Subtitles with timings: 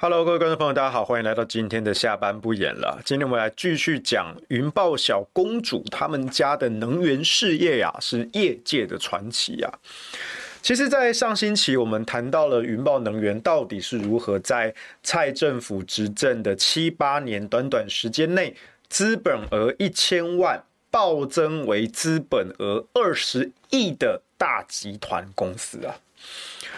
[0.00, 3.02] Hello，各位观众朋友，大家好，欢迎来到今天的下班不演了。
[3.04, 9.74] 今天我们来继续讲云豹小公主他们家的能源事业呀、啊，是业界的传奇呀、啊。
[10.62, 18.54] 其实，在上星期我们谈到了云豹能源到底是如何在蔡政府执政的七八年短短时间内，
[18.88, 20.62] 资本额一千万
[20.92, 25.96] 暴增为资本额二十亿的大集团公司啊。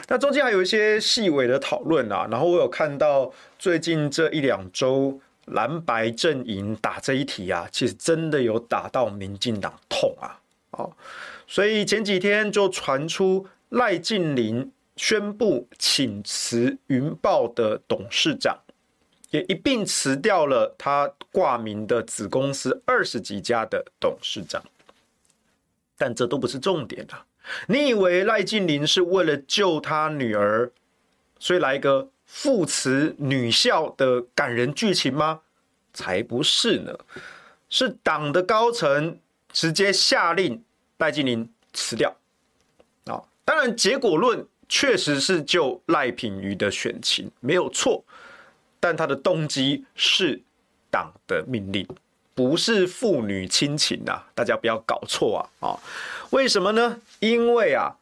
[0.08, 10.38] 那中间还有一些细微的讨论啊，然后我有看到最近这一两周蓝白阵营打这一题啊，其实真的有打到民进党痛啊，
[10.72, 10.92] 哦，
[11.46, 18.58] 所以前几天就传出赖劲麟宣布请辞云豹的董事长，
[19.30, 24.62] 也一并辞掉了他挂名的子公司二十几家的董事长，
[25.96, 27.24] 但这都不是重点啊。
[27.66, 30.70] 你以为赖静林是为了救他女儿，
[31.38, 35.40] 所以来一个父慈女孝的感人剧情吗？
[35.92, 36.96] 才不是呢，
[37.68, 39.18] 是党的高层
[39.52, 40.62] 直接下令
[40.98, 42.14] 赖静林辞掉。
[43.06, 48.04] 啊，当然结果论确实是救赖品妤的选情没有错，
[48.78, 50.40] 但他的动机是
[50.90, 51.84] 党的命令。
[52.32, 55.68] 不是父女亲情啊，大家不要搞错啊！
[55.68, 55.76] 啊，
[56.30, 56.98] 为什么呢？
[57.20, 57.96] 因为啊，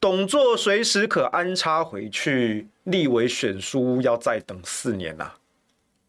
[0.00, 5.32] 董座随时可安插回去，立委选书要再等四年呐！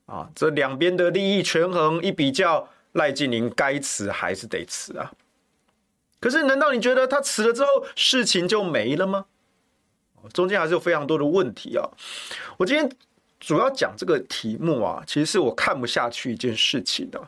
[0.08, 5.12] 啊，这两边的利益权衡一比较，赖劲麟该辞还是得辞啊？
[6.20, 9.26] 可是，难道你觉得他辞了之后事情就没了吗？
[10.34, 11.88] 中间还是有非常多的问题啊！
[12.58, 12.92] 我今天
[13.40, 17.22] 主要讲这个题目啊，其实是我看不下去一件事情的。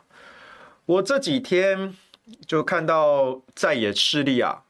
[0.84, 1.96] 我这几天
[2.46, 4.62] 就看到在野势力啊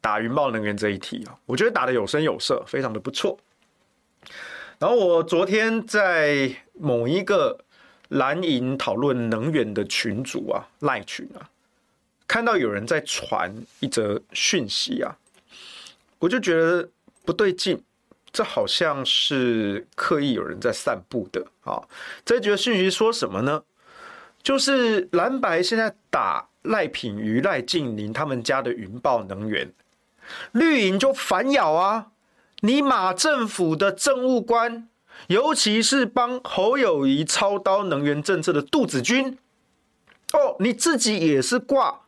[0.00, 3.38] 打云豹能源这一题啊，我觉得打得有声有色，非常的不错。
[4.78, 7.58] 然后我昨天在某一个
[8.08, 11.48] 蓝营讨论能源的群组啊赖群啊，
[12.26, 15.16] 看到有人在传一则讯息啊，
[16.18, 16.88] 我就觉得
[17.24, 17.82] 不对劲，
[18.32, 21.82] 这好像是刻意有人在散布的啊。
[22.24, 23.62] 这则讯息说什么呢？
[24.42, 29.70] 就是蓝白现在打赖品妤、赖劲麟他们家的云豹能源，
[30.52, 32.08] 绿营就反咬啊！
[32.60, 34.88] 你马政府的政务官，
[35.28, 39.38] 尤其是帮侯友谊操刀能源政策的杜子君，
[40.32, 42.00] 哦，你自己也是挂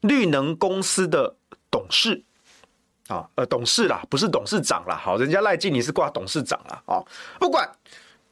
[0.00, 1.36] 绿能公司的
[1.70, 2.24] 董事
[3.08, 4.96] 啊，呃，董事啦，不是董事长啦。
[4.96, 6.82] 好，人家赖劲麟是挂董事长啦。
[6.86, 7.02] 啊，
[7.38, 7.70] 不管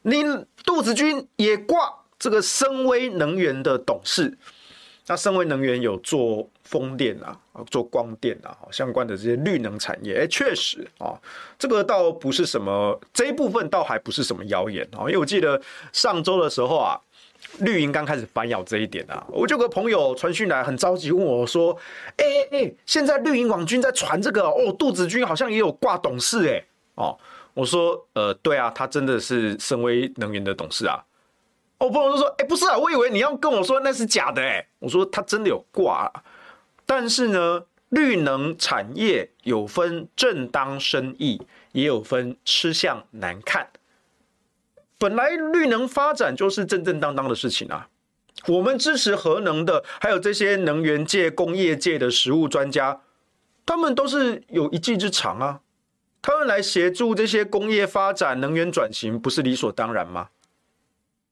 [0.01, 0.23] 你
[0.63, 1.93] 杜子君也挂。
[2.17, 4.35] 这个深威能源的董事，
[5.07, 7.37] 那森威能源有做风电啊，
[7.69, 11.13] 做光电啊，相关的这些绿能产业，哎，确实啊，
[11.59, 15.61] 这个倒不是什么这一部分倒还不是什么谣言啊，因为我记得
[15.93, 16.99] 上周的时候啊，
[17.59, 21.77] 绿营刚开始反咬这一点啊，我就有个朋友传讯来，很着急问我说，
[22.17, 26.63] 哎哎，现在绿营网军在传这个哦，杜子君好像也有挂董事哎，
[26.95, 27.15] 哦，
[27.53, 30.99] 我说呃，对啊，他真的是森威能源的董事啊。
[31.77, 36.11] 我朋友就说：“哎，不是啊，我以为你要跟我说那是假的。”哎，我说他真的有挂，
[36.85, 41.41] 但是呢，绿能产业有分正当生意，
[41.73, 43.67] 也有分吃相难看。
[44.97, 47.87] 本来绿能发展就是正正当当的事情啊。
[48.47, 53.01] 我们支持核能的，还有这些能源界、工业界的实务专家，
[53.65, 55.59] 他们都是有一技之长啊。
[56.21, 60.29] 他们来协助这些工业发展、能源转型，不是理所当然吗？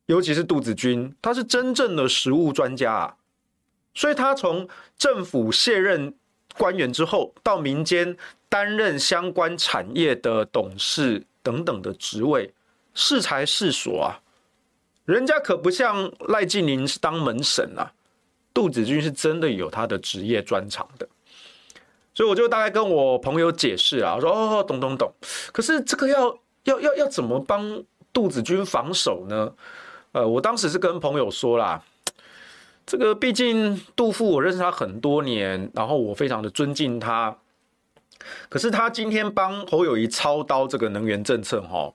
[0.08, 3.16] 尤其是杜子君，他是真正的实物专家啊，
[3.94, 4.68] 所以他从
[4.98, 6.14] 政府卸任
[6.58, 8.16] 官员之后，到民间
[8.50, 12.54] 担任相关产业的董事等等的职位，
[12.94, 14.20] 是才是所啊。
[15.06, 17.92] 人家可不像赖劲麟是当门神啊，
[18.54, 21.08] 杜子君是真的有他的职业专长的。
[22.14, 25.12] 所以我就大概跟我朋友解释啊，我说哦，懂懂懂。
[25.52, 29.52] 可是这个要要要要怎么帮杜子君防守呢？
[30.14, 31.84] 呃，我当时是跟朋友说啦，
[32.86, 37.36] 这个毕竟杜副我认识他很多年，然后我非常的尊敬他。
[38.48, 41.92] 可是他今天帮侯友宜操刀这个能源政策，哈，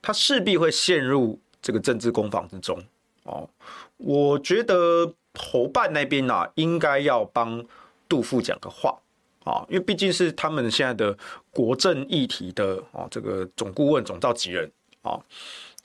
[0.00, 2.80] 他势必会陷入这个政治攻防之中。
[3.24, 3.48] 哦，
[3.96, 7.62] 我觉得侯办那边啊，应该要帮
[8.08, 8.96] 杜副讲个话
[9.42, 11.18] 啊，因为毕竟是他们现在的
[11.50, 14.70] 国政议题的啊，这个总顾问、总召集人
[15.02, 15.20] 啊。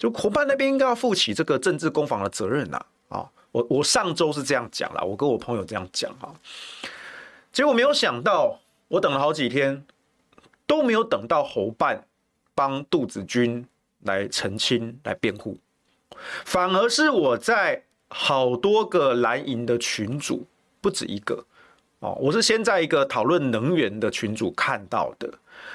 [0.01, 2.83] 就伙伴那边应该要负起这个政治攻防的责任呐！
[3.09, 6.33] 啊，我我上周是这样讲啦，我跟我朋友这样讲哈，
[7.53, 9.85] 结果没有想到，我等了好几天
[10.65, 12.03] 都没有等到侯办
[12.55, 13.63] 帮杜子君
[13.99, 15.59] 来澄清、来辩护，
[16.45, 20.47] 反而是我在好多个蓝营的群组，
[20.81, 21.45] 不止一个。
[21.99, 25.31] 哦，我是先在一个讨论能源的群组看到的，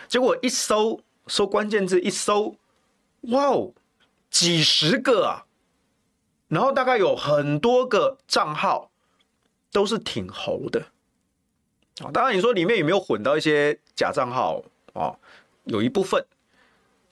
[0.08, 2.56] 结果一搜搜关键字一搜，
[3.30, 3.70] 哇哦，
[4.38, 5.46] 几十个啊，
[6.48, 8.90] 然后大概有很多个账号
[9.72, 10.78] 都是挺猴的
[12.04, 14.62] 啊，当然你说里面有没有混到一些假账号
[14.92, 15.16] 啊？
[15.64, 16.22] 有一部分。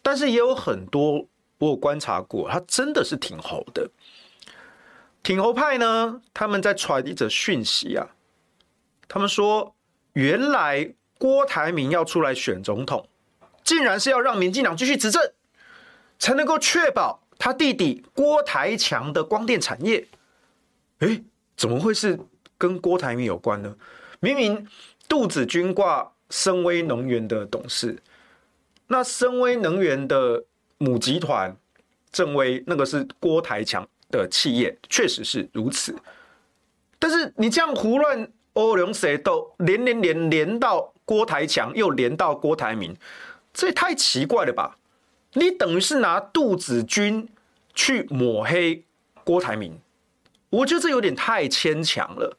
[0.02, 1.26] 但是也有很多
[1.56, 3.90] 我有观察过，他真的是挺猴的。
[5.22, 8.06] 挺猴派呢，他们在传递着讯息啊，
[9.08, 9.74] 他们说
[10.12, 13.08] 原来郭台铭要出来选总统，
[13.62, 15.22] 竟然是要让民进党继续执政，
[16.24, 20.02] 才能够确保他弟弟郭台强的光电产业。
[21.00, 21.22] 哎，
[21.54, 22.18] 怎么会是
[22.56, 23.76] 跟郭台铭有关呢？
[24.20, 24.66] 明明
[25.06, 28.02] 杜子君挂深威能源的董事。
[28.86, 30.42] 那深威能源的
[30.78, 31.54] 母集团
[32.10, 35.94] 正威，那个是郭台强的企业，确实是如此。
[36.98, 42.96] 但是你这样胡乱欧龙谁斗连连连连到郭台强，又连到郭台铭，
[43.52, 44.78] 这也太奇怪了吧？
[45.34, 47.28] 你等于是拿杜子君
[47.74, 48.84] 去抹黑
[49.22, 49.78] 郭台铭，
[50.50, 52.36] 我觉得这有点太牵强了。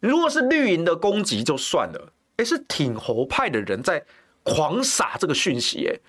[0.00, 4.04] 如果是绿营的攻击就算了，哎，是挺侯派的人在。
[4.44, 6.00] 狂撒这个讯息，哎，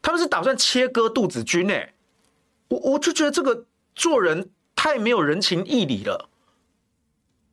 [0.00, 1.92] 他们是打算切割杜子君，哎，
[2.68, 3.64] 我我就觉得这个
[3.96, 6.28] 做人太没有人情义理了，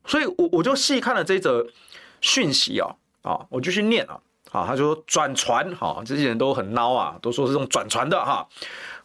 [0.05, 1.65] 所以我我就细看了这则
[2.21, 4.21] 讯息啊，啊，我就去念啊，
[4.51, 8.47] 啊，他就说转传，哈，这些人都很孬啊，都说是这种转传的哈。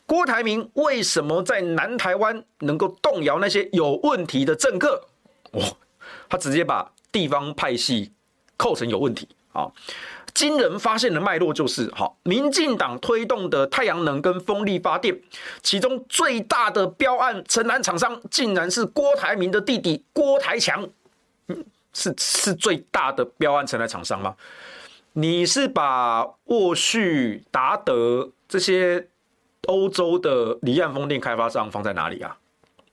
[0.06, 5.00] 郭台铭为什么在南台湾能够动摇那些有问题的政客？
[5.52, 5.64] 哇，
[6.28, 8.12] 他直接把地方派系
[8.56, 9.70] 扣成有问题啊。
[10.34, 15.14] 惊人发现的脉络就是，哈，民进党推动的太阳能跟风力发电，
[15.62, 20.88] 其中最大的标案承揽厂商，竟然是郭台铭的弟弟郭台强，
[21.48, 24.34] 嗯，是是最大的标案承揽厂商吗？
[25.14, 29.08] 你是把沃旭、达德这些
[29.66, 32.36] 欧洲的离岸风电开发商放在哪里啊？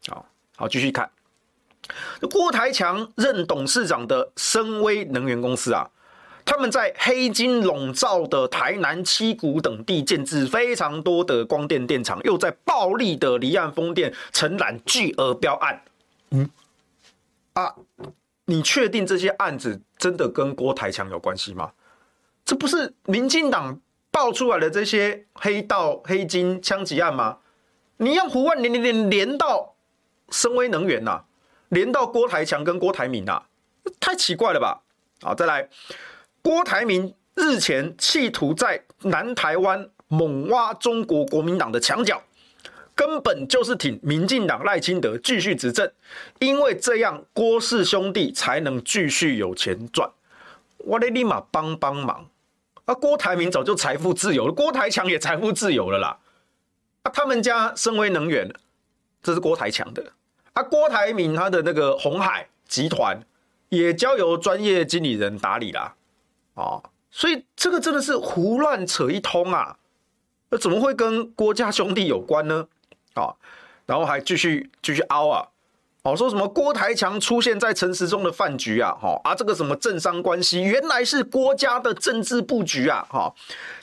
[0.10, 0.26] 好，
[0.58, 1.10] 好，继续看，
[2.30, 5.90] 郭台强任董事长的深威能源公司啊。
[6.46, 15.80] 他们在黑金笼罩的台南七股等地建置非常多的光电电厂，又在暴力的离岸风电承揽巨额标案。
[16.32, 16.50] 嗯，
[17.54, 17.76] 啊，
[18.46, 21.72] 你确定这些案子真的跟郭台强有关系吗？
[22.50, 23.80] 这不是民进党
[24.10, 27.38] 爆出来的这些黑道黑金枪击案吗？
[27.98, 29.76] 你让胡万连连连连到
[30.32, 31.26] 深威能源呐、啊，
[31.70, 33.46] 连到郭台强跟郭台铭呐、啊，
[34.00, 34.82] 太奇怪了吧？
[35.22, 35.70] 好，再来。
[36.42, 42.20] 郭台铭日前企图在南台湾猛挖中国国民党的墙角，
[42.96, 45.88] 根本就是挺民进党赖清德继续执政，
[46.40, 50.10] 因为这样郭氏兄弟才能继续有钱赚。
[50.80, 52.26] 我得立马帮帮忙
[52.90, 52.96] 啊！
[52.96, 56.18] 郭台铭早就财富自由了，郭台强也财富自由了啦。
[57.04, 58.52] 啊，他们家深威能源，
[59.22, 60.12] 这是郭台强的
[60.54, 60.64] 啊。
[60.64, 63.22] 郭台铭他的那个鸿海集团
[63.70, 65.94] 也交由专业经理人打理啦。
[66.56, 66.82] 啊，
[67.12, 69.78] 所以这个真的是胡乱扯一通啊！
[70.50, 72.68] 那怎么会跟郭家兄弟有关呢？
[73.14, 73.36] 啊，
[73.86, 75.48] 然后还继续继续凹啊！
[76.02, 78.92] 哦，说什么郭台强出现在陈时中的饭局啊？
[79.02, 83.06] 哈啊，这个什么政商关系，原来是郭家的政治布局啊！
[83.10, 83.34] 哈，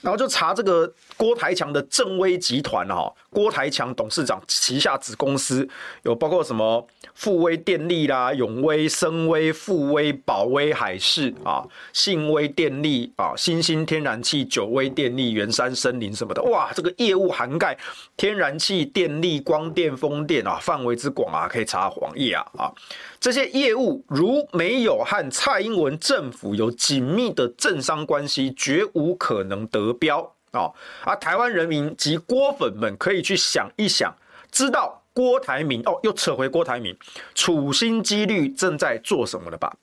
[0.01, 5.69] 然后就查这个郭台强的正威集团哈，郭台强董事长旗下子公司
[6.05, 17.77] 有包括什么富威电力啦、永威、深威、富威、宝威、海事啊、信威电力啊、新兴天然气、九威电力、元山森林什么的，哇，这个业务涵盖
[18.17, 22.73] 天然气、电力、光电、风电啊，范围之广啊，可以查网页啊啊，
[23.19, 30.21] 这些业务如没有和蔡英文政府有紧密的政商关系，绝无可能得标
[30.53, 30.71] 啊！
[31.05, 34.15] 而台湾人民及郭粉们可以去想一想，
[34.53, 36.97] 知道郭台铭哦，又扯回郭台铭，
[37.35, 39.77] 处心积虑正在做什么了吧？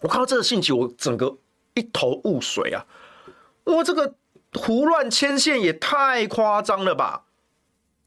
[0.00, 1.36] 我看到这个信息，我整个
[1.74, 2.84] 一头雾水啊！
[3.64, 4.14] 我这个
[4.54, 7.24] 胡乱牵线也太夸张了吧？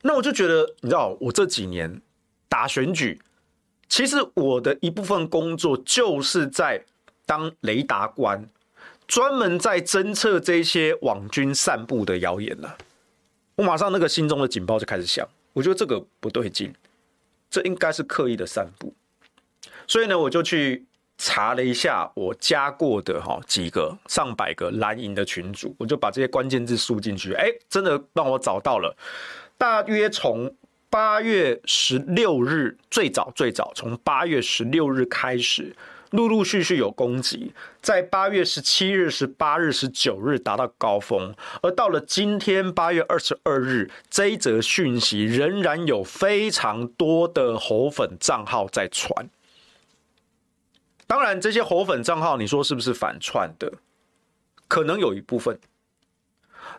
[0.02, 2.02] 那我就觉得，你知道，我这几年。
[2.50, 3.22] 打选举，
[3.88, 6.84] 其实我的一部分工作就是在
[7.26, 8.44] 当雷达官，
[9.08, 12.78] 专门在侦测这些网军散布的谣言了。
[13.56, 16.74] 我马上那个心中的警报就开始响，我觉得这个不对劲，
[17.50, 18.94] 这应该是刻意的散布。
[19.88, 20.86] 所以呢，我就去
[21.18, 28.96] 查了一下我加过的哈几个上百个蓝营的群组，我就把这些关键字输进去，哎，真的让我找到了，
[29.58, 30.52] 大约从
[30.90, 35.76] 八月十六日最早最早从八月十六日开始。
[36.12, 37.54] 陆陆续续有攻击，
[37.84, 49.30] 在八月十七日、十八日、十九日达到高峰，而到了今天八月二十二日，这一则讯息仍然有非常多的猴粉账号在传。
[51.06, 53.72] 当然，这些猴粉账号，你说是不是反串的？
[54.68, 55.60] 可能有一部分，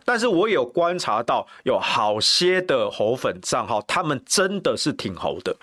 [0.03, 5.55] 但是我有观察到有好些的猴粉账号，他们真的是挺猴的，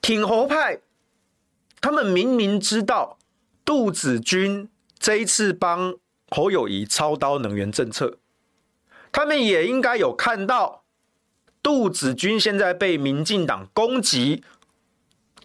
[0.00, 0.80] 挺猴派。
[1.80, 3.18] 他们明明知道
[3.64, 5.96] 杜子君这一次帮
[6.30, 8.18] 侯友谊操刀能源政策，
[9.10, 10.84] 他们也应该有看到
[11.62, 14.44] 杜子君现在被民进党攻击，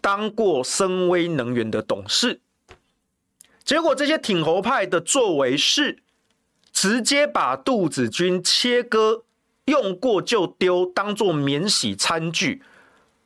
[0.00, 2.40] 当过森崴能源的董事，
[3.64, 6.04] 结果这些挺侯派的作为是
[6.72, 9.24] 直接把杜子君切割，
[9.64, 12.62] 用过就丢，当做免洗餐具，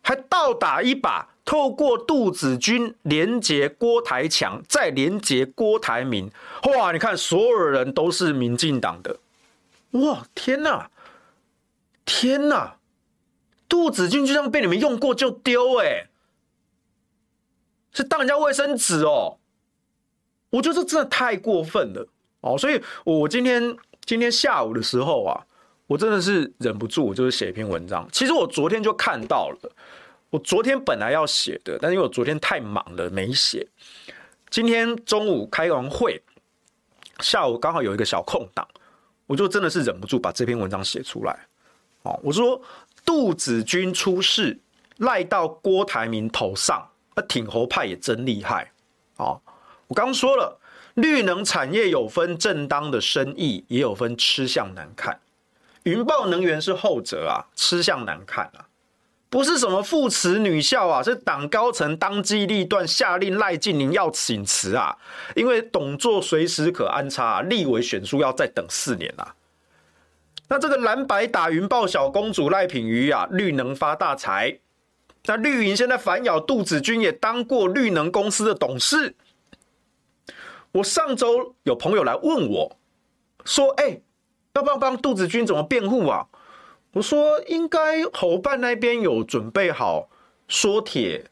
[0.00, 1.30] 还倒打一把。
[1.44, 6.30] 透过杜子君连接郭台强，再连接郭台铭，
[6.78, 6.92] 哇！
[6.92, 9.18] 你看，所有人都是民进党的，
[9.90, 10.24] 哇！
[10.36, 10.88] 天哪，
[12.04, 12.76] 天哪！
[13.68, 16.06] 杜子君就这样被你们用过就丢，哎，
[17.92, 19.38] 是当人家卫生纸哦！
[20.50, 22.06] 我觉得这真的太过分了
[22.42, 22.56] 哦！
[22.58, 25.40] 所以，我今天今天下午的时候啊，
[25.86, 28.06] 我真的是忍不住，我就是写一篇文章。
[28.12, 29.72] 其实我昨天就看到了。
[30.30, 33.66] 我昨天本来要写的，但是因为我昨天太忙了没写。
[34.48, 36.20] 今天中午开完会，
[37.20, 38.66] 下午刚好有一个小空档，
[39.26, 41.38] 我就真的是忍不住把这篇文章写出来。
[42.04, 42.58] 哦，我说
[43.04, 44.58] 杜子君出事
[44.96, 46.82] 赖到郭台铭头上，
[47.14, 48.72] 那挺侯派也真厉害。
[49.18, 49.38] 哦，
[49.86, 50.58] 我刚说了，
[50.94, 55.18] 绿能产业有分正当的生意，也有分吃相难看。
[55.84, 58.66] 云豹能源是后者啊，吃相难看啊。
[59.30, 64.94] 不是什么父慈女孝啊，是党高层当机立断下令赖静宁要请辞啊，
[65.34, 69.34] 因为董座随时可安插啊，立委选书要再等四年啊。
[70.48, 74.58] 那这个蓝白打云豹小公主赖品妤啊，绿能发大财。
[75.24, 79.14] 那绿营现在反咬杜子君也当过绿能公司的董事。
[80.72, 82.76] 我上周有朋友来问我，
[83.44, 84.00] 说：“哎，
[84.54, 86.26] 要不要帮杜子君怎么辩护啊？”
[86.92, 90.10] 我说应该侯办那边有准备好
[90.46, 91.24] 说帖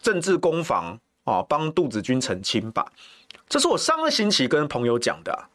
[0.00, 2.90] 政治攻防啊，帮杜子君澄清吧。
[3.48, 5.48] 这是我上个星期跟朋友讲的，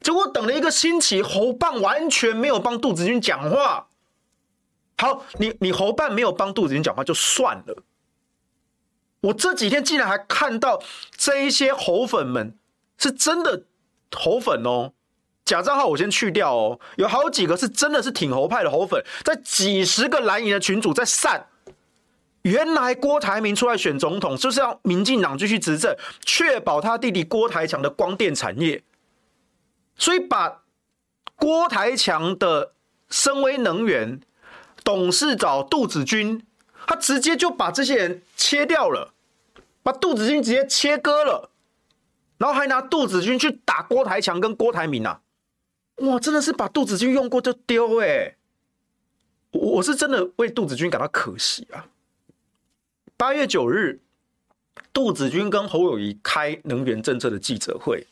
[0.00, 3.86] 结果等了一个星期，侯办完全没有帮杜子君讲话。
[4.98, 7.82] 好，你你侯办没有帮杜子君讲话就算了，
[9.22, 10.80] 我这几天竟然还看到
[11.16, 12.56] 这一些猴粉们
[12.98, 13.64] 是真的
[14.14, 14.92] 猴粉哦。
[15.44, 21.48] 假账号我先去掉哦，有好几个是真的是挺猴派的猴粉，在几十个蓝营的群组在散。
[22.42, 28.82] 原来郭台铭出来选总统，就是要民进党继续执政，确保他弟弟郭台强的光电产业，
[29.96, 30.62] 所以把
[31.36, 32.72] 郭台强的
[33.08, 34.20] 森崴能源
[34.82, 36.44] 董事长杜子君，
[36.86, 39.11] 他直接就把这些人切掉了，
[39.82, 41.50] 把杜子君直接切割了，
[42.38, 45.20] 然后还拿杜子君去打郭台强跟郭台铭啊。
[45.96, 48.36] 哇，真的是把杜子君用过就丢哎！
[49.50, 51.86] 我我是真的为杜子君感到可惜啊。
[53.16, 54.00] 八月九日，
[54.92, 58.06] 杜子君跟侯友谊开能源政策的记者会，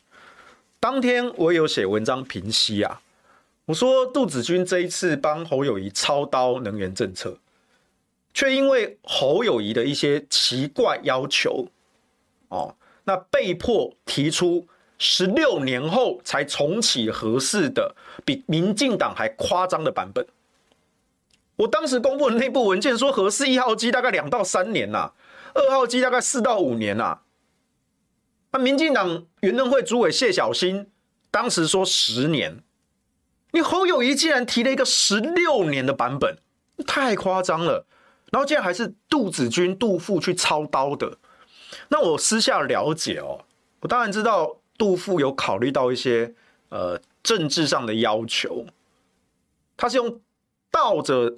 [0.79, 3.01] 当天我有写文章评析啊。
[3.65, 7.37] 我说杜子君这一次帮侯友谊操刀能源政策，
[8.33, 11.67] 却因为侯友宜的一些奇怪要求，
[12.49, 14.67] 哦，那被迫提出。
[15.03, 20.23] 十六年后才重启合适的，比民进党还夸张的版本。
[21.55, 25.11] 我当时公布的内部文件说，核四一号机大概两到三年呐，
[25.55, 27.21] 二号机大概四到五年呐。
[28.51, 30.87] 那民进党原能会主委谢小新
[31.31, 32.61] 当时说十年，
[33.53, 36.37] 你侯友谊竟然提了一个十六年的版本，
[36.85, 37.87] 太夸张了。
[38.31, 41.19] 然后竟然还是杜子君、杜父去操刀的。
[41.89, 43.45] 那我私下了解哦，
[43.81, 44.57] 我当然知道。
[44.77, 46.33] 杜副有考虑到一些
[46.69, 48.65] 呃政治上的要求，
[49.77, 50.19] 他是用
[50.71, 51.37] 倒着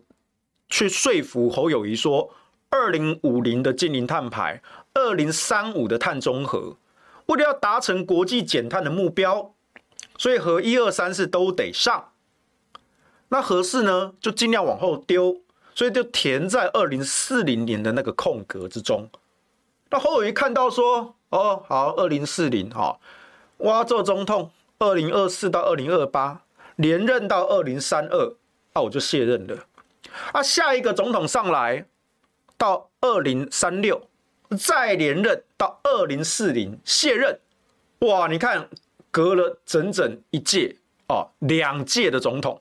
[0.70, 2.34] 去说服侯友谊说，
[2.70, 4.62] 二零五零的净零碳排，
[4.94, 6.78] 二零三五的碳中和，
[7.26, 9.54] 为了要达成国际减碳的目标，
[10.18, 12.14] 所以和一二三四都得上，
[13.28, 15.42] 那合适呢就尽量往后丢，
[15.76, 19.10] 所以就填在二零四零年的那个空格之中。
[19.90, 22.98] 那侯友宜看到说，哦，好，二零四零，哈，
[23.58, 26.42] 我要做总统，二零二四到二零二八
[26.78, 28.36] 连任到二零三二，
[28.74, 29.58] 那我就卸任了。
[30.32, 31.86] 啊，下一个总统上来
[32.58, 34.08] 到二零三六，
[34.58, 37.40] 再连任到二零四零卸任，
[38.00, 38.68] 哇，你看
[39.12, 40.76] 隔了整整一届
[41.08, 42.60] 哦，两届的总统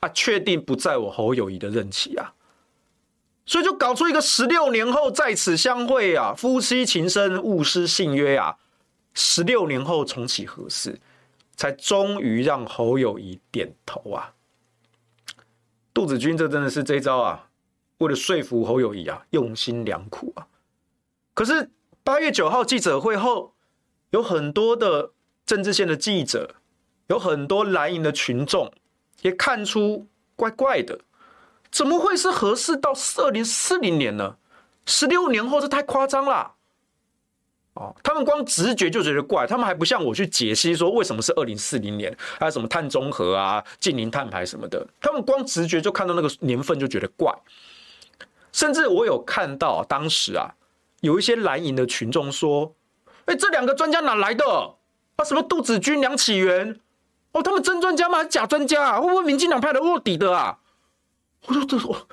[0.00, 2.32] 啊，确定不在我侯友宜的任期啊。
[3.48, 8.58] 所以就搞出一个十六年后在此相会啊，夫妻情深勿失信约啊，
[9.14, 11.00] 十六年后重启核四，
[11.56, 14.34] 才终于让侯友宜点头啊。
[15.94, 17.48] 杜子君这真的是这招啊，
[17.96, 20.46] 为了说服侯友宜啊，用心良苦啊。
[21.32, 21.70] 可是
[22.04, 23.54] 八月九号记者会后，
[24.10, 25.12] 有很多的
[25.46, 26.56] 政治线的记者，
[27.06, 28.70] 有很多蓝营的群众，
[29.22, 31.00] 也看出怪怪的。
[31.70, 34.36] 怎么会是合适到二零四零年呢？
[34.86, 36.52] 十六年后，这太夸张了。
[37.74, 47.32] 哦，他们光直觉就觉得怪，他们还不像我去解析说为什么是二零四零年，还有什么碳中和啊、净零碳排什么的，他们光直觉就看到那个年份就觉得怪。
[48.50, 50.50] 甚至我有看到当时啊，
[51.02, 52.74] 有一些蓝营的群众说
[53.26, 54.44] ：“哎，这两个专家哪来的？
[55.16, 56.80] 啊，什么杜子君、梁启源？
[57.32, 58.18] 哦，他们真专家吗？
[58.18, 59.00] 还是假专家啊？
[59.00, 60.58] 会不会民进党派的卧底的啊？”
[61.46, 62.08] 我说：“这说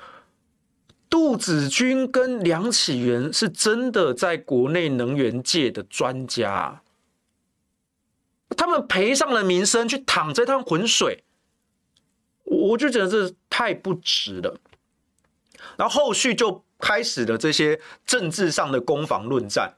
[1.08, 6.82] 杜子君跟梁启源是真的在国内能源界的专家，
[8.56, 11.24] 他们赔上了名声去淌这趟浑水，
[12.44, 14.58] 我就觉得这太不值了。
[15.76, 19.74] 然后后续就开始了这些政治上的攻防论战，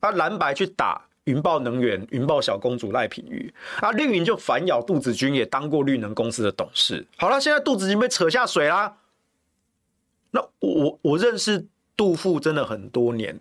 [0.00, 7.06] 啊，蓝白去打。”云豹能源、云豹小公主赖品妤啊，绿营就反咬杜子君，也当过绿能公司的董事。
[7.16, 8.96] 好了，现在杜子君被扯下水啦。
[10.32, 13.38] 那我我我认识杜副真的很多年，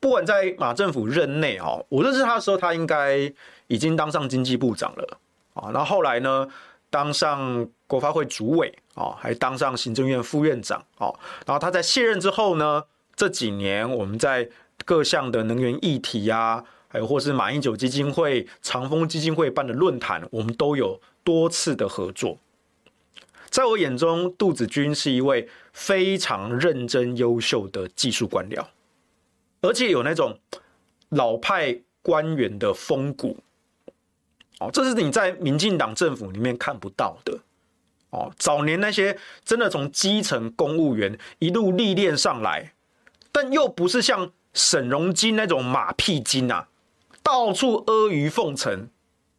[0.00, 3.32] 不管在马政府任内哦，我认识他的时候，他应该
[3.68, 5.18] 已经当上经济部长了
[5.52, 5.70] 啊。
[5.70, 6.48] 然后后来呢，
[6.90, 11.12] 当上国发会主委啊，还当上行政院副院长啊。
[11.46, 12.82] 然后他在卸任之后呢，
[13.14, 14.48] 这几年我们在
[14.84, 16.64] 各项的能源议题啊。
[16.94, 22.38] 还有或是马英九基金会、长风基金会办的论坛，我们都有多次的合作。
[23.50, 28.64] 在我眼中，杜子君是一位非常认真、优秀的技术官僚，
[29.60, 30.38] 而且有那种
[31.08, 33.36] 老派官员的风骨。
[34.60, 37.36] 哦，这是你在民进党政府里面看不到的。
[38.10, 42.72] 哦，早年那些真的从基层公务员一路历练上来，
[43.32, 46.68] 但又不是像沈荣金那种马屁精啊。
[47.24, 48.88] 到处阿谀奉承，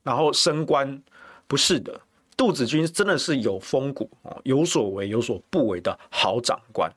[0.04, 1.02] 然后升官，
[1.48, 2.02] 不是的。
[2.36, 6.92] 杜子君真的是有风骨哦，有所为有所不为的好长官。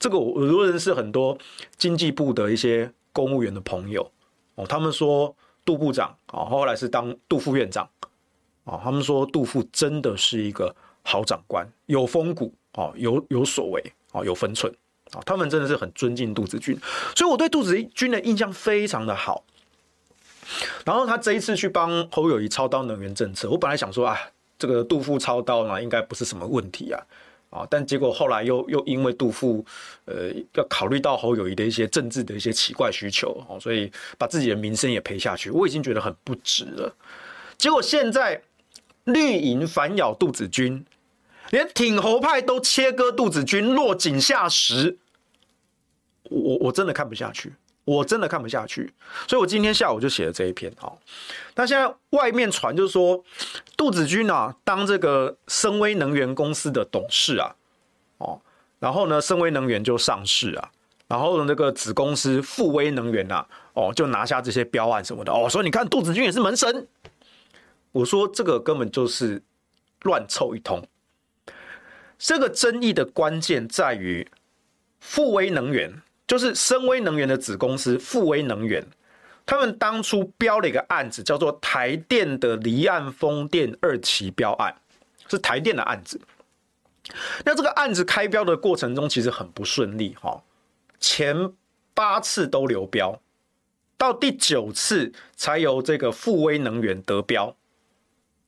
[0.00, 1.38] 这个我我认识很多
[1.76, 4.10] 经济部的一些公务员的朋友
[4.56, 5.32] 哦，他们说
[5.64, 7.88] 杜部长啊，后来是当杜副院长
[8.64, 14.74] 啊，他们说杜副真的是一个好长官，有风骨哦，有有所为哦，有分寸
[15.12, 16.76] 啊，他们真的是很尊敬杜子君，
[17.14, 19.44] 所以我对杜子君的印象非常的好。
[20.84, 24.18] 然后他这一次去帮侯友谊操刀能源政策，我本来想说啊，
[24.58, 27.02] 这个杜富操刀呢，应该不是什么问题啊，
[27.50, 29.64] 啊，但结果后来又又因为杜富，
[30.06, 36.94] 呃，要考虑到侯友谊的一些政治的一些奇怪需求，哦，所以把自己的名声也赔下去，我已经觉得很不值了。
[37.56, 38.42] 结果现在
[39.04, 40.84] 绿营反咬杜子君，
[41.50, 44.98] 连挺侯派都切割杜子君，落井下石，
[46.24, 47.52] 我我真的看不下去。
[47.88, 48.92] 我真的看不下去，
[49.26, 50.70] 所以我今天下午就写了这一篇。
[50.76, 51.00] 好，
[51.54, 53.24] 那现在外面传就是说，
[53.78, 57.56] 杜子君啊，当这个森崴能源公司的董事啊，
[58.18, 58.38] 哦，
[58.78, 60.70] 然后呢，森崴能源就上市啊，
[61.06, 65.32] 然后那个子公司富威能源啊，哦，就拿下这些标案什么的。
[65.32, 66.86] 哦，所以你看，杜子君也是门神。
[67.92, 69.42] 我说这个根本就是
[70.02, 70.86] 乱凑一通。
[72.18, 74.28] 这个争议的关键在于
[75.00, 76.02] 富威能源。
[76.28, 78.86] 就是森崴能源的子公司富威能源，
[79.46, 84.76] 他们当初标了一个案子，叫做台电的离岸风电二期标案，
[85.26, 86.20] 是台电的案子。
[87.46, 90.42] 那这个案子开标的过程中，其实很不顺利哈，
[91.00, 91.50] 前
[91.94, 93.18] 八次都流标，
[93.96, 97.56] 到第九次才由这个富威能源得标，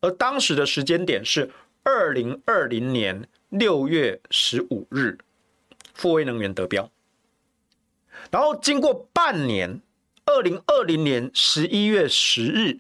[0.03, 1.51] 而当时的时间点是
[1.83, 5.17] 二零二零年六月十五日，
[5.95, 6.91] 富威能源得标。
[8.31, 9.81] 然后经过半年，
[10.25, 12.79] 二零二零年十一月十日，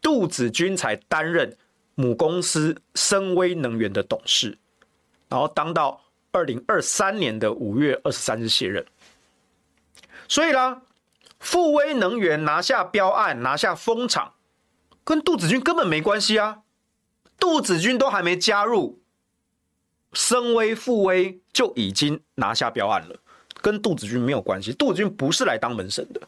[0.00, 1.56] 杜子君才担任
[1.94, 4.58] 母公司森崴能源的董事，
[5.28, 8.84] 然后当到二零二三年的五月二十三日卸任。
[10.26, 10.80] 所以啦，
[11.38, 14.32] 富威能源拿下标案，拿下风场，
[15.04, 16.62] 跟杜子君根本没关系啊。
[17.38, 19.02] 杜子君都还没加入，
[20.14, 23.16] 深威、富威就已经拿下标案了，
[23.62, 24.72] 跟杜子君没有关系。
[24.72, 26.20] 杜子君不是来当门神的，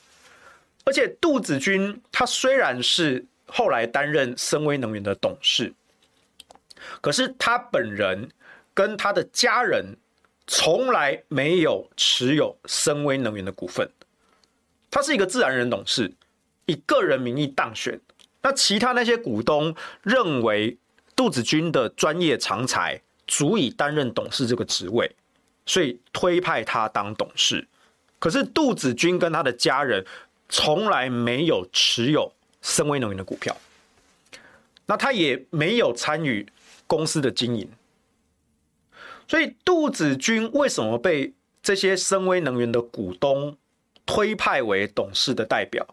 [0.85, 5.73] 而且杜子君他虽然是后来担任深威能源的董事，
[7.03, 8.31] 可是他本人
[8.73, 9.85] 跟他的家人
[10.47, 13.90] 从来没有持有深威能源的股份，
[14.90, 16.11] 他是一个自然人董事，
[16.64, 18.01] 以个人名义当选。
[18.40, 20.79] 那其他那些股东认为。
[21.16, 25.09] 杜子君的专业长才足以担任董事这个职位，
[25.66, 27.66] 所以推派他当董事。
[28.18, 30.05] 可是杜子君跟他的家人
[30.48, 33.57] 从来没有持有深威能源的股票，
[34.87, 36.46] 那他也没有参与
[36.87, 37.68] 公司的经营。
[39.29, 43.57] 所以杜子君为什么被这些深威能源的股东
[44.07, 45.87] 推派为董事的代表？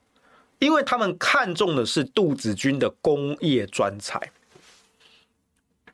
[0.60, 4.32] 因为他们看中的是杜子君的工业专才。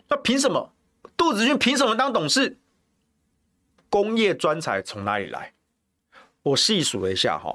[0.10, 0.74] 那凭什么？
[1.16, 2.58] 杜子君凭什么当董事？
[3.90, 5.54] 工业专才从哪里来？
[6.44, 7.54] 我细数了一下哈，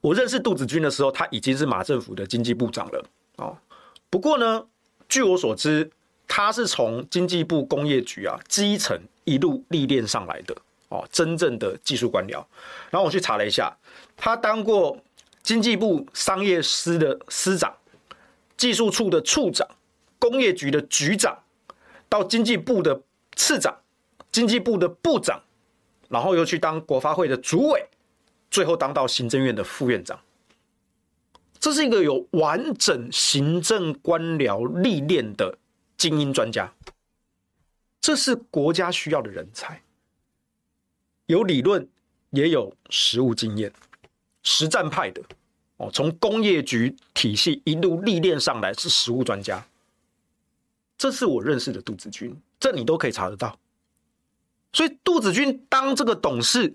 [0.00, 3.04] 我认识杜子君的时候，他已经是马政府的经济部长了
[3.36, 3.56] 哦。
[4.10, 4.66] 不过呢，
[5.08, 5.90] 据我所知，
[6.26, 10.54] 他是从经济部工业局啊基层一路历练上来的
[10.88, 12.44] 哦，真正的技术官僚。
[12.90, 13.74] 然后我去查了一下，
[14.16, 14.98] 他当过
[15.42, 17.74] 经济部商业司的司长、
[18.56, 19.66] 技术处的处长。
[20.18, 21.36] 工业局的局长，
[22.08, 23.02] 到经济部的
[23.34, 23.76] 次长，
[24.32, 25.40] 经济部的部长，
[26.08, 27.86] 然后又去当国发会的主委，
[28.50, 30.18] 最后当到行政院的副院长。
[31.60, 35.56] 这是一个有完整行政官僚历练的
[35.96, 36.72] 精英专家，
[38.00, 39.80] 这是国家需要的人才，
[41.26, 41.86] 有理论
[42.30, 43.72] 也有实务经验，
[44.42, 45.22] 实战派的
[45.76, 49.64] 哦，从工业局体系一路历练上来是实务专家。
[50.98, 53.56] 这是我认识的杜子君，这你都可以查得到。
[54.72, 56.74] 所以杜子君当这个董事，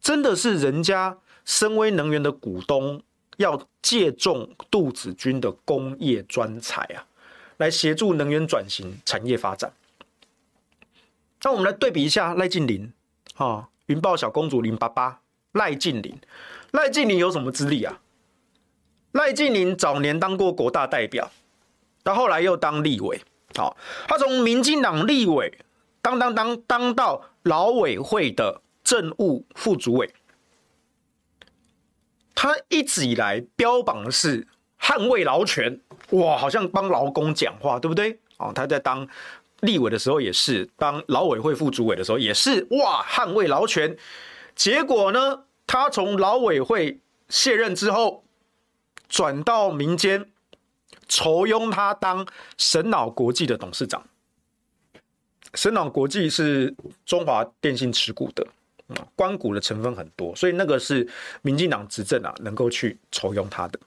[0.00, 3.02] 真的是人家深威能源的股东
[3.38, 7.06] 要借重杜子君的工业专才啊，
[7.56, 9.72] 来协助能源转型产业发展。
[11.42, 12.92] 那我们来对比一下赖静玲
[13.36, 15.20] 啊，云豹小公主零八八，
[15.52, 16.18] 赖静玲，
[16.72, 17.98] 赖静玲有什么资历啊？
[19.12, 21.30] 赖静玲早年当过国大代表，
[22.02, 23.20] 到后来又当立委。
[23.56, 23.74] 好，
[24.06, 25.58] 他从民进党立委
[26.02, 30.12] 当当当当到劳委会的政务副主委，
[32.34, 34.46] 他一直以来标榜的是
[34.78, 38.18] 捍卫劳权，哇，好像帮劳工讲话，对不对？
[38.38, 39.06] 哦，他在当
[39.60, 43.96] 立委的时候也是，当劳委会副主委的时候也是，哇，捍卫劳权。
[44.54, 48.24] 结果呢，他从劳委会卸任之后，
[49.08, 50.30] 转到民间。
[51.08, 52.24] 酬庸他当
[52.56, 54.00] 神脑国际的董事长，
[55.54, 58.46] 神脑国际是中华电信持股的，
[59.16, 61.08] 官股的成分很多，所以那个是
[61.42, 63.78] 民进党执政啊，能够去酬庸他的。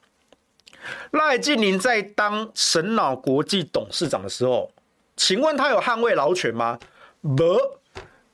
[1.12, 4.72] 赖静玲在当神脑国际董事长的时候，
[5.16, 6.78] 请问他有捍卫劳权吗？
[7.22, 7.58] 不，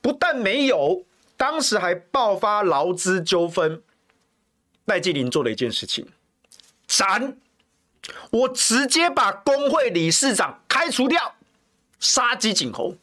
[0.00, 1.04] 不但没有，
[1.36, 3.80] 当时还爆发劳资纠纷。
[4.86, 6.08] 赖静玲做了一件事情，
[6.88, 7.36] 斩。
[8.30, 11.36] 我直接把工会理事长开除掉，
[12.00, 12.96] 杀鸡儆猴。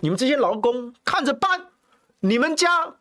[0.00, 1.66] 你们这些劳工看着办。
[2.20, 2.96] 你们家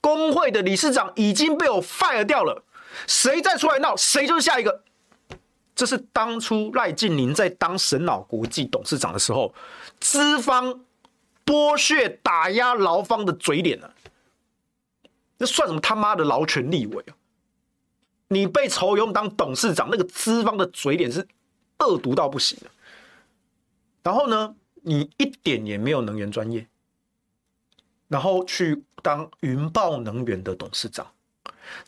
[0.00, 2.62] 工会的理事长已经被我 fire 掉了，
[3.08, 4.84] 谁再出来闹，谁就是下一个。
[5.74, 9.52] 这是当初赖静玲在当神脑国际董事长的时候，
[9.98, 10.84] 资方
[11.44, 13.90] 剥削打压劳方的嘴脸啊。
[15.38, 17.16] 那算什么他妈的劳权立委啊？
[18.28, 21.26] 你被仇勇当董事长，那个资方的嘴脸是
[21.78, 22.70] 恶毒到不行的。
[24.04, 26.66] 然后呢，你一点也没有能源专业，
[28.08, 31.12] 然后去当云豹能源的董事长，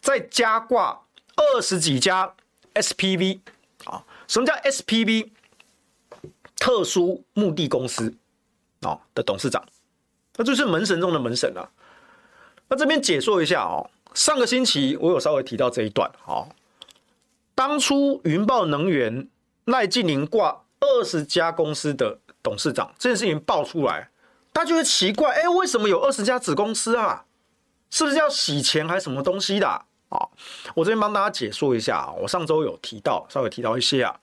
[0.00, 1.02] 再加挂
[1.36, 2.34] 二十几家
[2.74, 3.40] SPV
[3.84, 4.04] 啊？
[4.28, 5.30] 什么叫 SPV？
[6.56, 8.14] 特殊目的公司
[8.82, 9.66] 啊的董事长，
[10.36, 11.68] 那就是门神中的门神啊。
[12.68, 13.90] 那这边解说一下哦。
[14.14, 16.48] 上个星期我有稍微提到这一段，哦，
[17.54, 19.28] 当初云豹能源
[19.64, 24.10] 赖静宁挂二十家公司的董事长这件事情爆出来，
[24.52, 27.24] 大家就会奇怪，哎，为什么有二十家子公司啊？
[27.90, 30.28] 是不是要洗钱还是什么东西的啊？
[30.74, 34.20] 我这边帮大家解说一下啊，我上周有提到，稍微提到一些啊，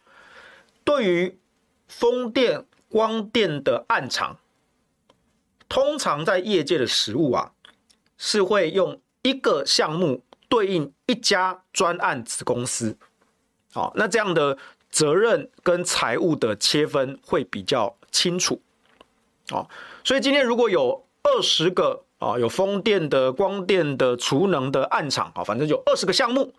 [0.84, 1.40] 对于
[1.88, 4.38] 风电、光电的案场，
[5.68, 7.52] 通常在业界的实务啊，
[8.18, 9.00] 是会用。
[9.22, 12.98] 一个项目对应一家专案子公司。
[13.74, 14.58] 好，那这样的
[14.90, 18.62] 责任跟财务的切分会比较清楚。
[19.50, 19.70] 好，
[20.04, 26.54] 所以今天如果有二十个啊，有风电的、光电的、储能的暗场啊，反正有二十个项目，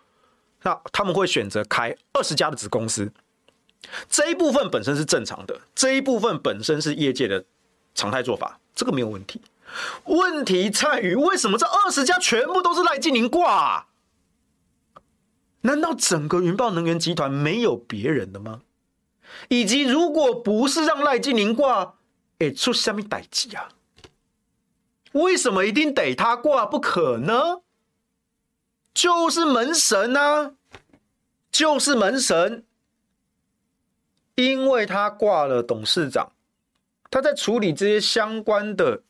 [0.63, 3.11] 那他们会选择开二十家的子公司。
[4.09, 7.43] 这一部分本身是正常的，这一部分本身是业界的
[7.95, 9.41] 常态做法，这个没有问题。
[10.05, 13.87] 问题在于，为什么这二十家全部都是赖劲霖挂？
[15.61, 18.61] 难道整个云豹能源集团没有别人的吗？
[19.49, 21.95] 以及如果不是让赖劲霖挂，
[22.39, 23.69] 哎，出什么代志啊？
[25.13, 27.61] 为什么一定得他挂不可呢？
[28.93, 30.53] 就是门神啊，
[31.51, 32.65] 就是门神。
[34.35, 36.31] 因为他挂了董事长，
[37.09, 39.03] 他在处理这些相关的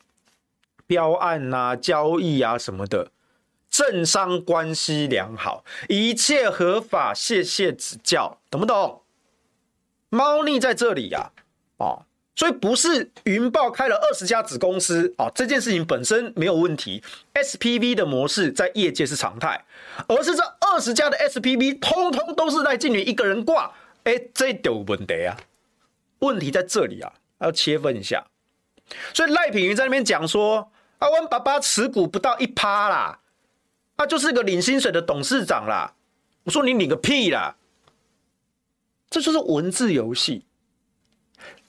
[0.87, 3.11] 标案啊、交易啊什么的，
[3.69, 7.13] 政商关系良好，一切合法。
[7.13, 9.03] 谢谢指教，懂不懂？
[10.11, 11.31] 猫腻在这里呀，
[11.77, 12.03] 哦，
[12.35, 17.01] 所以不是云豹开了二十家子公司啊，这件事情本身没有问题
[17.33, 19.63] ，SPV 的模式在业界是常态，
[20.07, 23.71] 而是这二十家的 SPV 通通都是赖静云一个人挂。
[24.03, 25.37] 哎，这有问题啊！
[26.19, 28.25] 问题在这里啊，要切分一下。
[29.13, 30.69] 所以赖品云在那边讲说
[30.99, 33.19] ：“啊，我爸爸持股不到一趴啦，
[33.95, 35.93] 他、就是个领薪水的董事长啦。”
[36.43, 37.55] 我说：“你领个屁啦！”
[39.11, 40.43] 这就是文字游戏。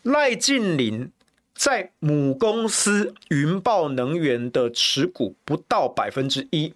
[0.00, 1.12] 赖静林
[1.54, 6.72] 在母公司云豹能源的持股不到百分之一，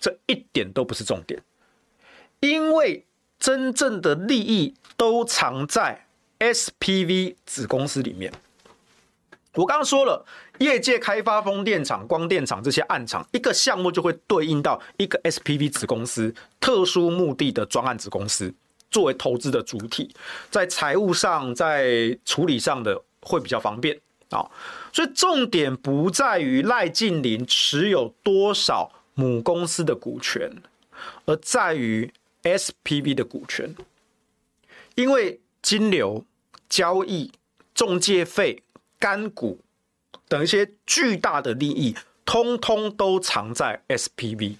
[0.00, 1.40] 这一点都不是重点，
[2.40, 3.06] 因为。
[3.40, 6.04] 真正的利益都藏在
[6.40, 8.30] SPV 子公司里面。
[9.54, 10.26] 我刚刚说了，
[10.58, 18.52] 业界开发风电场、光电场这些暗场，一个项目就会对应到一个 SPV 子公司，特殊目的的专案子公司
[18.90, 20.14] 作为投资的主体，
[20.50, 23.98] 在财务上、在处理上的会比较方便
[24.30, 24.44] 啊。
[24.92, 30.50] 所以重点不在于赖静林持有多少母公司的股权，
[31.24, 32.12] 而在于。
[32.42, 33.76] SPV 的股权，
[34.94, 36.24] 因为金流、
[36.70, 37.30] 交易、
[37.74, 38.62] 中介费、
[38.98, 39.60] 干股
[40.26, 44.56] 等一些巨大的利益，通通都藏在 SPV。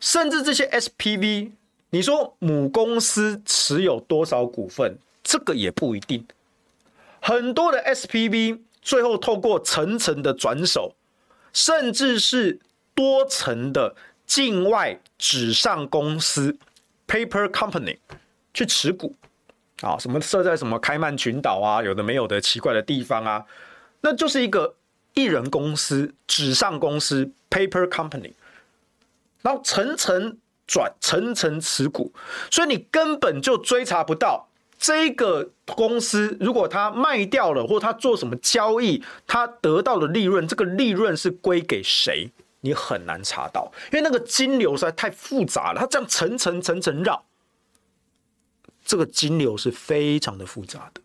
[0.00, 1.52] 甚至这些 SPV，
[1.90, 6.26] 你说母公司持有多少股份，这个也不一定。
[7.20, 10.94] 很多的 SPV 最后透过层层的转手，
[11.52, 12.58] 甚至是
[12.94, 13.94] 多层的。
[14.26, 16.54] 境外纸上公司
[17.06, 17.96] （paper company）
[18.52, 19.16] 去持股
[19.80, 23.46] 啊，什么设在什么开曼群岛啊，有的没有的奇怪的地方啊，
[24.02, 24.74] 那就是一个
[25.14, 28.32] 一人公司、纸上公司 （paper company），
[29.40, 30.36] 然后层层
[30.68, 32.12] 转、层层持股，
[32.48, 42.30] 所以你根本就追查不到这个公司，如果他卖掉了，或他做什么交易，他得到的利润，这个利润是归给谁？
[42.60, 47.24] 你很难查到，因为那个金流实在太复杂了，它这样层层层层绕，
[48.84, 51.00] 这个金流是非常的复杂的。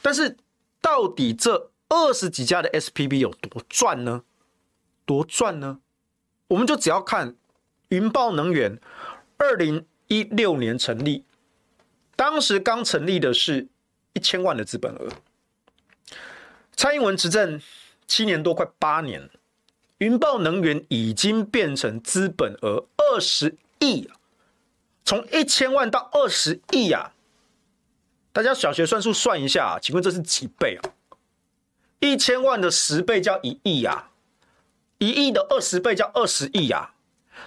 [0.00, 0.36] 但是，
[0.80, 4.22] 到底这二十几家的 SPB 有多赚呢？
[5.04, 5.80] 多赚呢？
[6.48, 7.34] 我们就只要看
[7.88, 8.78] 云豹能源，
[9.36, 11.24] 二零一六年成立，
[12.14, 13.66] 当时刚成立的是
[14.12, 15.08] 一千万的资本额，
[16.74, 17.60] 蔡英文执政。
[18.08, 19.28] 七年多，快八年，
[19.98, 24.08] 云豹能源已经变成资本额二十亿，
[25.04, 27.12] 从一千万到二十亿啊！
[28.32, 30.94] 大家小学算术算一下，请问这是几倍啊？
[31.98, 34.08] 一千万的十倍叫一亿啊，
[34.98, 36.94] 一亿的二十倍叫二十亿啊，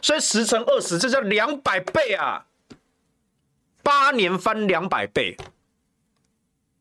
[0.01, 2.45] 所以十乘二十，这叫两百倍啊！
[3.81, 5.35] 八年翻两百倍，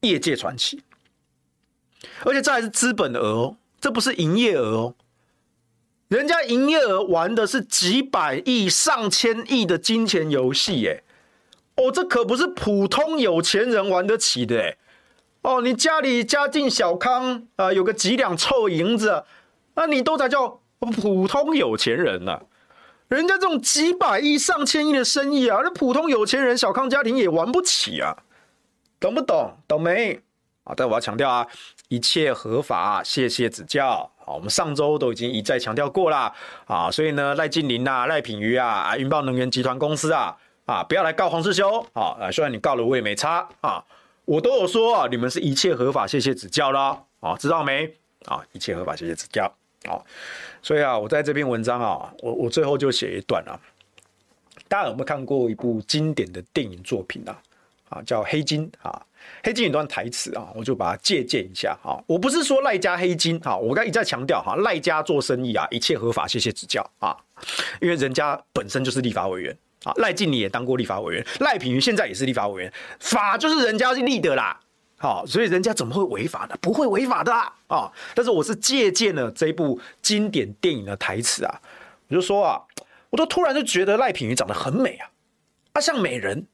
[0.00, 0.82] 业界传奇，
[2.24, 3.56] 而且这还是资本额哦。
[3.80, 4.94] 这不是营业额哦，
[6.08, 11.02] 人家营业额玩的是几百亿、上千亿的金钱游戏，哎，
[11.76, 14.76] 哦，这可不是普通有钱人玩得起的，哎，
[15.42, 19.24] 哦，你家里家境小康啊，有个几两臭银子，
[19.80, 22.42] 那你都才叫普通有钱人呢，啊，
[23.06, 28.16] 人家这种几百亿、上千亿的生意啊，那普通有钱人、小康家庭也玩不起啊，
[28.98, 29.56] 懂不懂？
[29.68, 30.20] 懂没？
[30.64, 31.46] 啊，但我要强调啊。
[31.86, 34.10] 一切合法，谢谢指教。
[34.18, 36.34] 好，我们上周都已经一再强调过了
[36.66, 40.36] 啊，所以呢，赖劲霖啊，赖品妤啊，啊，云豹能源集团公司啊，
[40.66, 43.82] 啊，不要来告黄世修啊，虽然你告了，我也没差啊，
[44.26, 47.86] 我都有说啊，你们是一切合法，谢谢指教了啊，知道没？
[48.26, 49.50] 啊，一切合法，谢谢指教。
[49.84, 50.00] 啊。
[50.62, 53.58] 所以啊，我在这篇文章啊，我我最后就写一段啊。
[54.66, 57.40] 大家有没有看过一部经典的电影作品啊？
[57.88, 58.90] 啊，叫《黑金》啊，
[59.46, 61.96] 《黑金》有段台词啊，我就把它借鉴一下啊。
[62.06, 67.16] 我不是说赖家黑金啊，我刚一再强调哈，赖家做生意啊，一切合法，谢谢指教啊。
[67.80, 74.60] 因为人家本身就是立法委员啊，赖静你也当过立法委员，赖品妤现在也是立法委员，法就是人家立的啦。
[75.00, 76.56] 好，所以人家怎么会违法呢？
[76.60, 77.32] 不会违法的
[77.68, 77.90] 啊！
[78.16, 81.60] 但是我是借鉴了这部经典电影的台词啊，
[82.08, 82.60] 我就说啊，
[83.10, 85.08] 我都突然就觉得赖品妤长得很美啊，
[85.74, 86.44] 啊，像美人，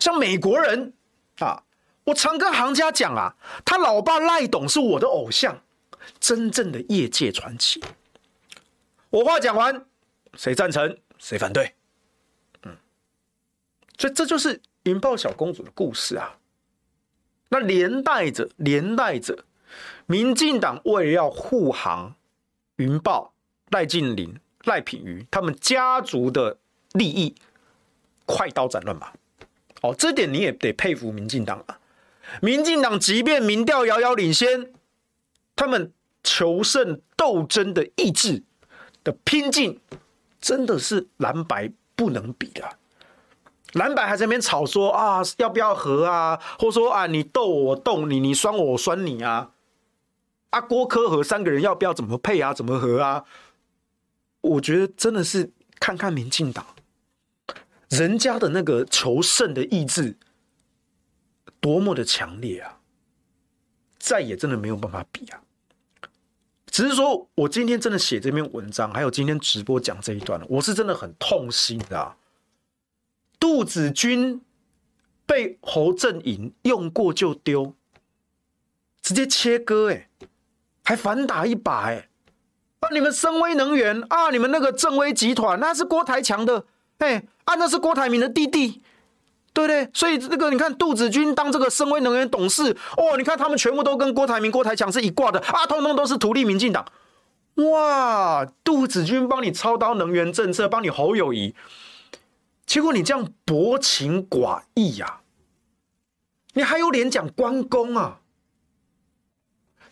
[0.00, 0.92] 像美国人
[1.38, 1.62] 啊！
[2.02, 5.62] 我常跟行家讲啊，他老爸赖董是我的偶像，
[6.18, 7.80] 真正的业界传奇。
[9.10, 9.86] 我话讲完，
[10.34, 11.72] 谁赞成谁反对？
[12.64, 12.76] 嗯，
[13.96, 16.36] 所以这就是云豹小公主的故事啊。
[17.52, 19.44] 那连带着，连带着，
[20.06, 22.14] 民进党为了要护航
[22.76, 23.34] 云豹、
[23.68, 24.34] 赖静玲、
[24.64, 26.56] 赖品妤他们家族的
[26.92, 27.34] 利益，
[28.24, 29.12] 快刀斩乱麻。
[29.82, 31.78] 哦，这点你也得佩服民进党啊！
[32.40, 34.72] 民进党即便民调遥遥领先，
[35.54, 38.42] 他们求胜斗争的意志
[39.04, 39.78] 的拼劲，
[40.40, 42.78] 真的是蓝白不能比的。
[43.72, 46.38] 蓝白还在那边吵说啊，要不要和啊？
[46.58, 49.50] 或者说啊，你斗我，我斗你，你酸我，我酸你啊？
[50.50, 52.52] 啊，郭柯和三个人要不要怎么配啊？
[52.52, 53.24] 怎么和啊？
[54.42, 56.66] 我觉得真的是看看民进党，
[57.88, 60.16] 人家的那个求胜的意志
[61.60, 62.80] 多么的强烈啊！
[63.98, 65.40] 再也真的没有办法比啊！
[66.66, 72.16] 只是说我今天真的写这篇文章，还有今天直播讲这一段，我是真的很痛心的啊。
[73.42, 74.40] 杜子君
[75.26, 77.74] 被侯阵营用过就丢，
[79.02, 80.08] 直接切割哎，
[80.84, 82.08] 还反打一把哎！
[82.78, 86.64] 啊，你们深威能源啊，你们那个正威集团那是郭台强的
[86.98, 88.80] 哎，啊那是郭台铭的弟弟，
[89.52, 89.90] 对不对？
[89.92, 96.86] 所以这个你看杜子君当这个深威能源董事哦，你看他们全部都跟郭台铭、郭台强是一挂的啊，通通都是土地民进党。
[97.56, 101.56] 哇，杜子君帮你操刀能源政策，帮你侯友宜。
[102.64, 105.20] 结果你这样薄情寡义呀、
[106.54, 108.20] 你还有脸讲关公啊？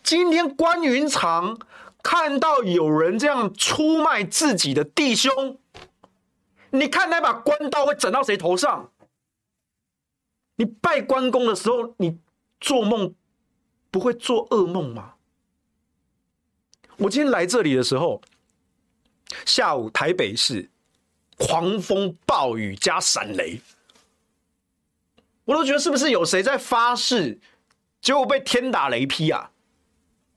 [0.01, 1.59] 今天关云长
[2.01, 5.59] 看到有人这样出卖自己的弟兄，
[6.71, 8.91] 你看那把关刀会整到谁头上？
[10.55, 12.17] 你拜关公的时候，你
[12.59, 13.13] 做梦
[13.91, 15.13] 不会做噩梦吗？
[16.97, 18.21] 我今天来这里的时候，
[19.45, 20.70] 下午台北市。
[21.41, 23.59] 狂风暴雨加闪雷，
[25.43, 27.39] 我都觉得是不是有谁在发誓，
[27.99, 29.49] 结果被天打雷劈啊？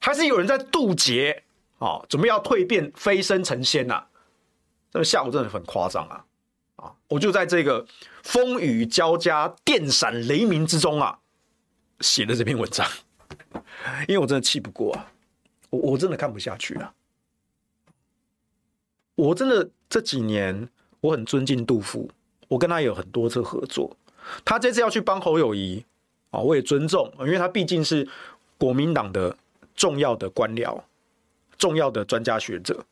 [0.00, 1.44] 还是有人在渡劫
[1.78, 2.02] 啊？
[2.08, 4.08] 准备要蜕变飞升成仙呐、啊？
[4.90, 6.24] 这个下午真的很夸张啊！
[6.76, 7.86] 啊，我就在这个
[8.22, 11.18] 风雨交加、电闪雷鸣之中啊，
[12.00, 12.88] 写了这篇文章，
[14.08, 15.12] 因为我真的气不过啊，
[15.68, 16.94] 我我真的看不下去了，
[19.14, 20.70] 我真的这几年。
[21.04, 22.08] 我很尊敬杜甫，
[22.48, 23.94] 我跟他有很多次合作。
[24.42, 25.84] 他这次要去帮侯友谊
[26.30, 28.08] 啊，我也尊重，因为他毕竟是
[28.56, 29.36] 国民党的
[29.76, 30.80] 重要的官僚、
[31.58, 32.82] 重要的专家学者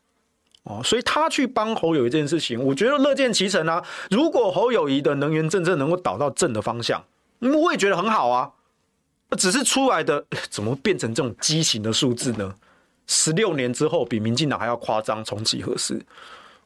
[0.61, 3.83] 哦，所以他去帮侯友谊这件事情，我觉得乐见其成啊。
[4.11, 7.03] 如果侯友谊的能源政策能够导到正的方向，
[7.39, 8.51] 我也觉得很好啊。
[9.39, 12.53] 只是出来的怎么变成这种畸形的数字呢？
[13.07, 15.99] 十六年之后，比民进党还要夸张，重启核四。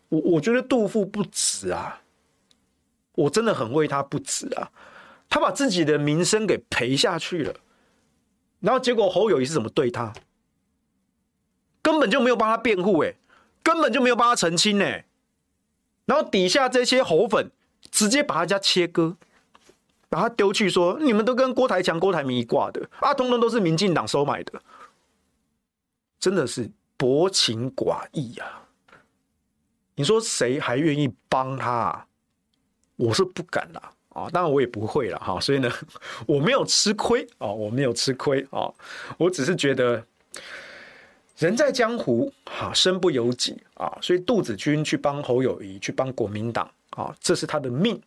[0.09, 2.01] 我我觉得杜副不值啊，
[3.13, 4.71] 我真的很为他不值啊，
[5.29, 7.53] 他把自己的名声给赔下去了，
[8.59, 10.13] 然后结果侯友谊是怎么对他？
[11.81, 13.15] 根本就没有帮他辩护，哎，
[13.63, 15.05] 根本就没有帮他澄清，哎，
[16.05, 17.51] 然后底下这些侯粉
[17.91, 19.15] 直接把他家切割，
[20.09, 24.61] 把他丢去说你们都跟郭台强、郭台铭一挂的啊，通通都是民进党收买的，
[26.19, 28.66] 真的是薄情寡义、啊。
[29.97, 32.05] 你说谁还愿意帮他啊？
[32.97, 35.39] 我是不敢啦，啊，当然我也不会了哈。
[35.39, 35.71] 所以呢，
[36.27, 38.71] 我没有吃亏啊，我没有吃亏啊，
[39.17, 40.05] 我只是觉得
[41.37, 43.97] 人在江湖哈，身不由己啊。
[43.99, 47.99] 所以杜子君去帮侯友谊，去帮国民党啊，这是他的命。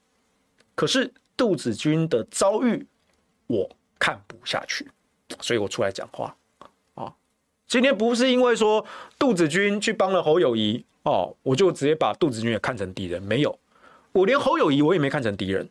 [0.77, 2.87] 可是杜子君的遭遇，
[3.49, 3.69] 我
[3.99, 4.89] 看不下去，
[5.41, 6.37] 所以我出来讲话。
[7.71, 8.85] 今天不是因为说
[9.17, 10.85] 杜子君去帮了侯友谊。
[11.05, 13.59] 哦，我就直接把杜子君也看成敌人，没有，
[14.13, 15.67] 我连侯友谊我也没看成敌人，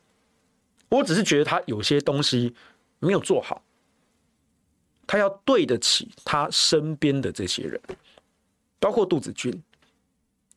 [0.90, 2.52] 我只是觉得他有些东西
[2.98, 3.62] 没有做好，
[5.06, 7.80] 他要对得起他身边的这些人，
[8.80, 9.54] 包括杜子君，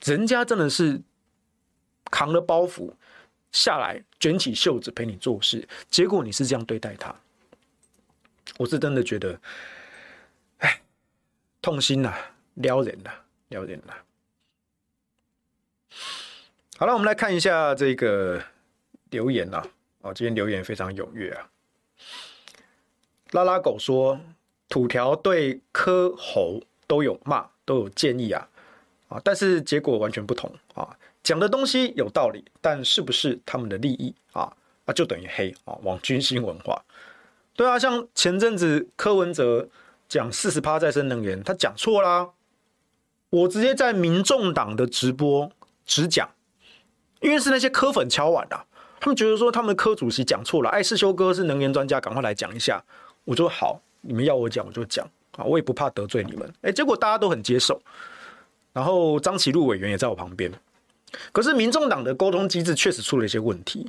[0.05, 0.99] 人家真的是
[2.11, 2.91] 扛了包袱
[3.51, 7.15] 下来，卷起袖子陪你做事，结果你是这样对待他，
[8.57, 9.39] 我是真的觉得，
[11.63, 12.19] 痛心呐、啊，
[12.55, 14.05] 撩人呐、啊，撩人呐、啊。
[16.77, 18.43] 好了，我们来看一下这个
[19.11, 19.63] 留言呐，
[20.01, 21.49] 哦，今天留言非常踊跃啊。
[23.31, 24.21] 拉拉狗说，
[24.69, 28.49] 土条对柯侯都有骂，都有建议啊，
[29.09, 30.99] 啊，但是结果完全不同啊。
[31.23, 34.53] 讲的东西有道理，但是不是他们的利益啊？
[34.85, 36.83] 啊，就等于黑啊，网军心文化。
[37.55, 39.69] 对啊，像前阵子柯文哲
[40.13, 42.29] 讲四十趴再生能源，他讲错啦。
[43.31, 45.51] 我直接在民众党的直播
[45.87, 46.29] 直讲。
[47.23, 48.67] 因为是那些柯粉敲碗的，
[49.01, 52.83] 他们觉得说他们的柯主席讲错了，艾，世修哥是能源专家，赶快来讲一下。
[53.25, 55.09] 我说好，你们要我讲我就讲
[55.39, 56.53] 啊，我也不怕得罪你们。
[56.61, 57.81] 哎，结果大家都很接受，
[58.75, 60.53] 然后张启禄委员也在我旁边。
[61.33, 63.89] 可是民众党的沟通机制确实出了一些问题。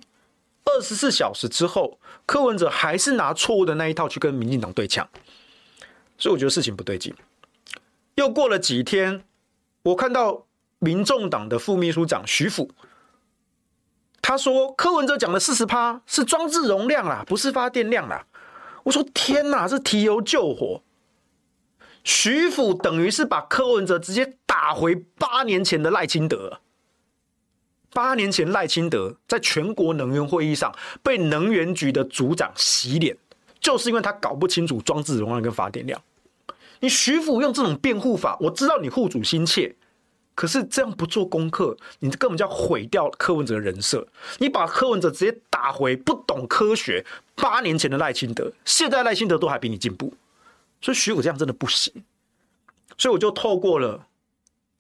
[0.63, 5.09] 二十四小时之后，柯文哲还是拿错误的那一套去跟民进党对呛，
[6.23, 7.13] 所以我觉得事情不对劲。
[8.15, 9.25] 又过了几天，
[9.81, 10.45] 我看到
[10.79, 12.71] 民众党的副秘书长徐府。
[14.21, 18.25] 他说柯文哲讲的四十趴是装置容量啦，不是发电量啦。
[18.83, 20.81] 我说天哪，这提油救火。
[22.05, 26.61] 徐府等于是把柯文哲直接打回八年前的赖清德。
[27.91, 33.17] 八年前赖清德在全国能源会议上被能源局的组长洗脸，
[33.59, 36.01] 就是因为他搞不清楚装置容量跟发电量。
[36.83, 39.73] 你徐府用这种辩护法，我知道你护主心切。
[40.35, 44.05] 可是这样不做功课，你根本就要毁掉柯文哲的人设。
[44.39, 47.05] 你把柯文哲直接打回不懂科学
[47.35, 50.13] 八年前的赖清德，现在赖清德都还比你进步，
[50.81, 51.93] 所以徐府这样真的不行。
[52.97, 54.05] 所以我就透过了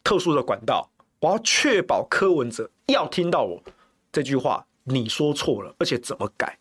[0.03, 0.89] 特殊的管道，
[1.21, 3.63] 我要确保柯文哲要听到我
[4.11, 6.57] 这句话，你说错了，而且怎么改？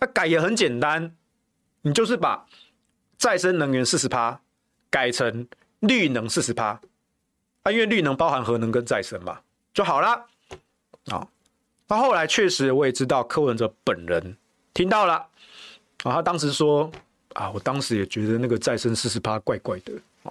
[0.00, 1.14] 那改也很简单，
[1.82, 2.44] 你就是把
[3.16, 4.40] 再生能源四十趴
[4.90, 5.46] 改成
[5.80, 6.80] 绿能四十趴。
[7.62, 9.40] 啊，因为绿能包含核能跟再生嘛，
[9.74, 10.24] 就好了。
[11.06, 11.26] 啊，
[11.88, 14.36] 那后来确实我也知道柯文哲本人
[14.72, 15.14] 听到了，
[16.04, 16.88] 啊，他当时说
[17.32, 19.92] 啊，我当时也觉得那个再生四十趴怪怪的
[20.22, 20.30] 啊，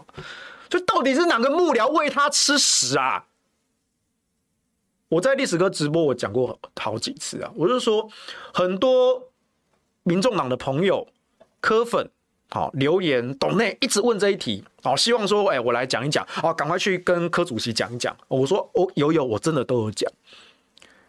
[0.70, 3.26] 就到底是哪个幕僚喂他吃屎啊？
[5.10, 8.10] 我在历史哥直播我讲过好几次啊，我就说
[8.54, 9.30] 很多
[10.04, 11.06] 民众党的朋友
[11.60, 12.10] 柯粉。
[12.50, 18.16] 好，留言董内一直问这一题，好，希望说，哎，我来讲一讲，啊，赶快去跟柯主席讲一讲。
[18.28, 20.10] 我说，哦，有有，我真的都有讲。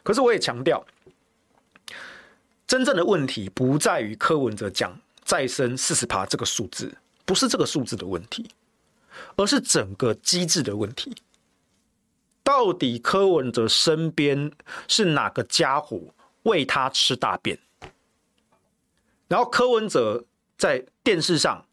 [0.02, 0.84] 可是我也强调，
[2.66, 6.92] 真正的问题不在于柯文哲讲再生四十趴这个数字，
[7.24, 8.50] 不是这个数字的问题，
[9.36, 11.14] 而是整个机制的问题。
[12.42, 14.50] 到底柯文哲身边
[14.88, 16.00] 是哪个家伙
[16.44, 17.58] 喂他吃大便？
[19.28, 20.24] 然后柯文哲。
[20.56, 21.66] 在电视上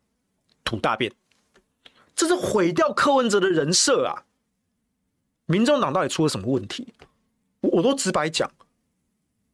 [0.63, 1.11] 吐大便，
[2.15, 4.25] 这是毁掉柯文哲的人设啊！
[5.45, 6.93] 民众党到底出了什么问题？
[7.61, 8.51] 我我都直白讲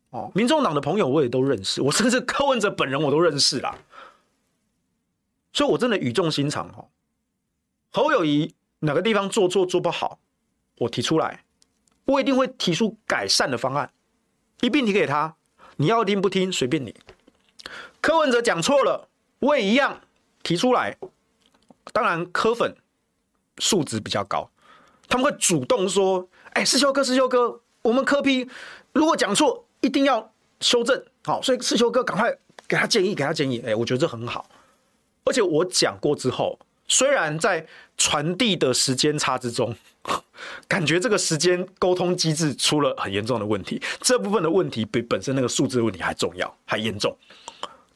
[0.10, 3.78] 哦，民众党的朋友我也都认识，我甚至柯文哲本人我都认识啦，
[5.54, 6.88] 所以我真的语重心长哦。
[7.92, 10.20] 侯友宜哪个地方做错做不好，
[10.78, 11.44] 我提出来，
[12.06, 13.92] 我一定会提出改善的方案，
[14.62, 15.36] 一并提给他。
[15.76, 16.96] 你要听不听随便你。
[18.02, 19.08] 柯文哲讲错了。
[19.40, 20.02] 我也一样
[20.44, 20.96] 提出来，
[21.92, 22.76] 当然科粉
[23.58, 24.50] 素质比较高，
[25.08, 28.48] 他们会主动说：“哎，世修哥，世修哥，我们科批
[28.94, 32.36] 如果讲错，一定要修正。”好，所以世修哥赶快
[32.68, 33.62] 给他建议，给他建议。
[33.66, 34.50] 哎，我觉得这很好。
[35.26, 37.66] 而且我讲过之后，虽然在
[37.98, 39.76] 传递的时间差之中，
[40.68, 47.16] 感觉这个时间沟通机制出了很严重的问题，这部分的问题比本身那个数字问题还重要，还严重。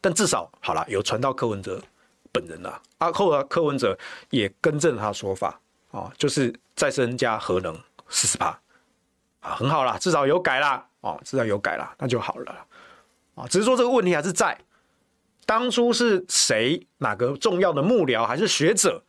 [0.03, 1.81] 但至少好了，有传到柯文哲
[2.29, 2.81] 本人了。
[2.97, 3.97] 啊后来，柯文哲
[4.31, 5.57] 也更正他说法
[5.91, 7.73] 啊，就是再生加核能
[8.09, 8.47] 四十趴
[9.39, 12.67] 啊，很好啦，至少有改啦，哦，至少有改啦，那就好了
[13.35, 13.47] 啊。
[13.47, 14.57] 只是说这个问题还是在
[15.45, 19.01] 当初是谁哪个重要的幕僚还是学者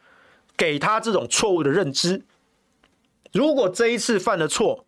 [0.57, 2.23] 给他这种错误的认知？
[3.33, 4.87] 如果这一次犯了错，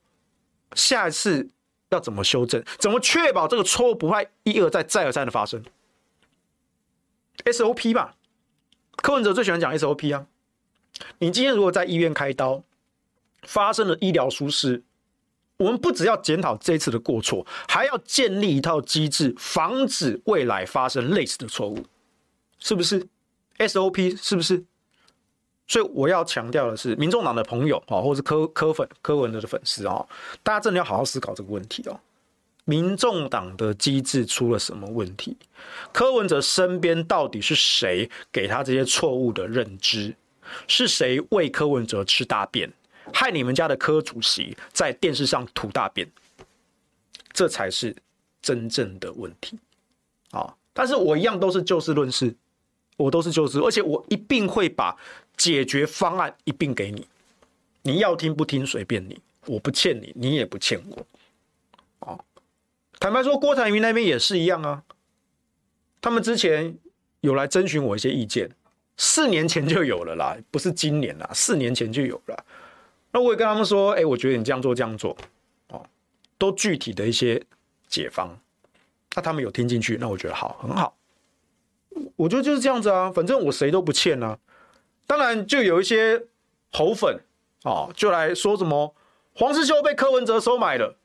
[0.75, 1.49] 下一次
[1.89, 2.63] 要怎么修正？
[2.79, 5.61] 怎么确保这个错误不会一而再再而三的发生
[7.47, 8.15] ？SOP 吧，
[8.97, 10.27] 柯文哲最喜欢讲 SOP 啊。
[11.19, 12.63] 你今天如果在医院开刀，
[13.43, 14.83] 发生了医疗疏失，
[15.59, 21.85] 我们不只要检讨这次的过错，还要建立一套机制，防止未来发生类似的错误，
[22.59, 23.07] 是不是
[23.59, 24.65] ？SOP 是不是？
[25.69, 30.07] 所以我要强调的是，民众党的朋友啊，或是柯柯粉、柯文哲的粉丝啊，
[30.43, 32.01] 大家真的要好好思考这个问题哦。
[32.67, 35.35] 民众党的机制出了什么问题？
[35.93, 40.15] 柯文哲身边到底是谁给他这些错误的认知？
[40.69, 42.71] 是谁喂柯文哲吃大便，
[43.15, 46.07] 害你们家的柯主席在电视上吐大便？
[47.33, 47.97] 这才是
[48.43, 49.59] 真正的问题
[50.33, 50.55] 啊！
[50.75, 52.35] 但是我一样都是就事论事，
[52.99, 54.95] 我都是就事，而且我一定会把。
[55.37, 57.07] 解决方案一并给你，
[57.83, 61.07] 你要听不听随便你，我不欠你，你也不欠我。
[61.99, 62.25] 哦，
[62.99, 64.83] 坦白说，郭台铭那边也是一样啊。
[66.01, 66.77] 他们之前
[67.21, 68.51] 有来征询我一些意见，
[68.97, 72.45] 四年前就有了啦，不是今年啦，四年前就有了。
[73.13, 75.17] 那我也跟他们说，哎，我觉得你这样做这样做，
[75.69, 75.85] 哦，
[76.39, 77.43] 都具体的一些
[77.89, 78.29] 解方。
[79.15, 80.97] 那他们有听进去，那我觉得好，很好。
[82.17, 84.39] 我觉得就是这样子啊，反正我谁都不欠啊。
[85.07, 86.23] 当然，就有一些
[86.73, 87.21] 猴粉
[87.63, 88.95] 啊，就来说什么
[89.35, 90.97] 黄士修被柯文哲收买了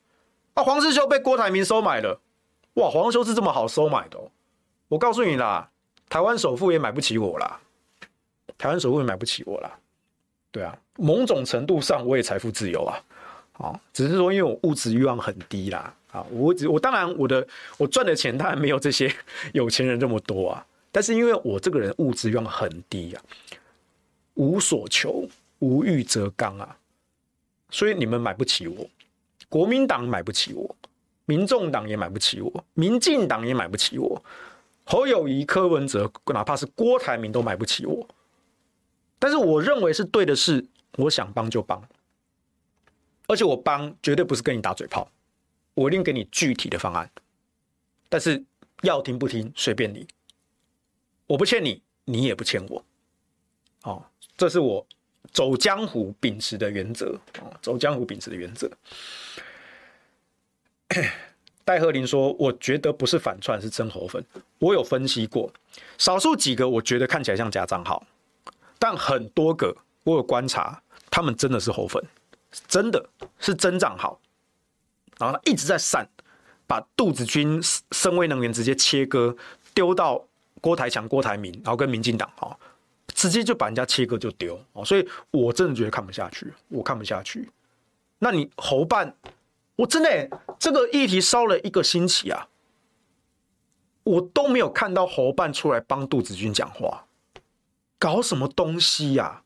[0.54, 2.20] 啊，黄世修被郭台铭收买了，
[2.74, 4.30] 哇，黄修是这么好收买的哦？
[4.88, 5.70] 我告诉你啦，
[6.10, 7.60] 台湾首富也买不起我啦，
[8.58, 9.78] 台湾首富也买不起我啦。
[10.52, 13.04] 对啊，某种程度上我也财富自由啊，
[13.54, 17.48] 啊，只是说因为我物质欲望很低啦，啊，我只我当然我的
[17.78, 19.14] 我赚的钱当然没有这些
[19.54, 23.24] 有钱人这么多啊，但是因为我这个人物质欲望很低啊。
[24.36, 25.28] 无所求，
[25.60, 26.78] 无欲则刚啊！
[27.70, 28.90] 所以你们买不起我，
[29.52, 30.74] 国民党买不起我，
[31.26, 34.24] 民众党也买不起我，民进党也买不起我，
[34.86, 38.08] 侯友宜、柯文哲，哪怕是郭台铭都买不起我。
[39.20, 41.84] 但是我认为是对的事，我想帮就帮，
[43.28, 45.12] 而且我帮绝对不是跟你打嘴炮，
[45.74, 47.12] 我一定给你具体的方案。
[48.08, 48.42] 但是
[48.84, 50.08] 要听不听随便你，
[51.28, 52.86] 我不欠你，你也不欠我，
[53.84, 54.06] 哦。
[54.38, 54.88] 这是我
[55.32, 58.70] 走江湖秉持的原则啊，走江湖秉持的原则。
[61.64, 64.22] 戴鹤林说：“我觉得不是反串，是真猴粉。
[64.60, 65.50] 我有分析过，
[65.98, 68.04] 少数几个我觉得看起来像假账号，
[68.78, 69.74] 但很多个
[70.04, 72.04] 我有观察，他们真的是猴粉，
[72.68, 73.08] 真的
[73.40, 74.20] 是真账号。
[75.18, 76.06] 然后他一直在散，
[76.68, 77.62] 把杜子君、
[77.92, 79.34] 深威能源直接切割，
[79.74, 80.22] 丢到
[80.60, 82.58] 郭台强、郭台铭，然后跟民进党啊。”
[83.22, 87.48] 直接就把人家切割就丢哦，所以我真的觉得看不下去，我看不下去。
[88.18, 89.16] 那你侯办，
[89.76, 92.48] 我真的这个议题烧了一个星期啊，
[94.02, 97.06] 我都没有看到侯办出来帮杜子君讲话，
[98.00, 99.44] 搞什么东西呀？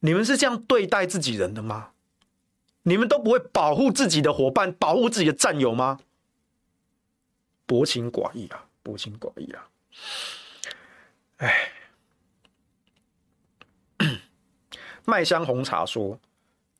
[0.00, 1.90] 你们是这样对待自己人的吗？
[2.84, 6.00] 你们都不会保护自己的伙伴，保护自己的战友吗？
[7.66, 9.68] 薄情寡义啊，薄情寡义啊！
[11.36, 11.72] 哎。
[15.06, 16.18] 麦香红茶说：“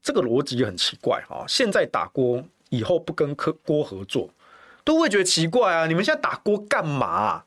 [0.03, 4.29] 这个逻辑很奇怪哈，现在打锅，以后不跟柯郭合作，
[4.85, 5.87] 都会觉得奇怪啊！
[5.87, 7.45] 你们现在打锅干嘛啊？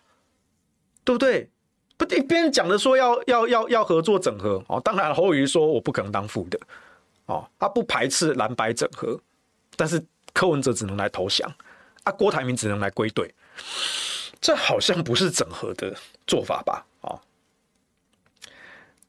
[1.03, 1.49] 对不对？
[1.97, 6.57] 不一边讲的说要要要要合作整合哦，当然侯友宜说我不可能当副的
[7.25, 9.19] 哦，他不排斥蓝白整合，
[9.75, 10.01] 但是
[10.31, 11.53] 柯文哲只能来投降，
[12.03, 13.33] 啊，郭台铭只能来归队，
[14.39, 15.93] 这好像不是整合的
[16.25, 16.85] 做法吧？”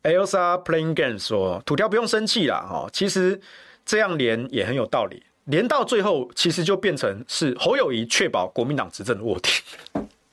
[0.02, 3.38] Elsa playing games 说：“土条不用生气啦，哈，其实
[3.84, 9.50] 这样连也很有道理，连到最后其实就变成是侯友宜确保国民党执政的卧底，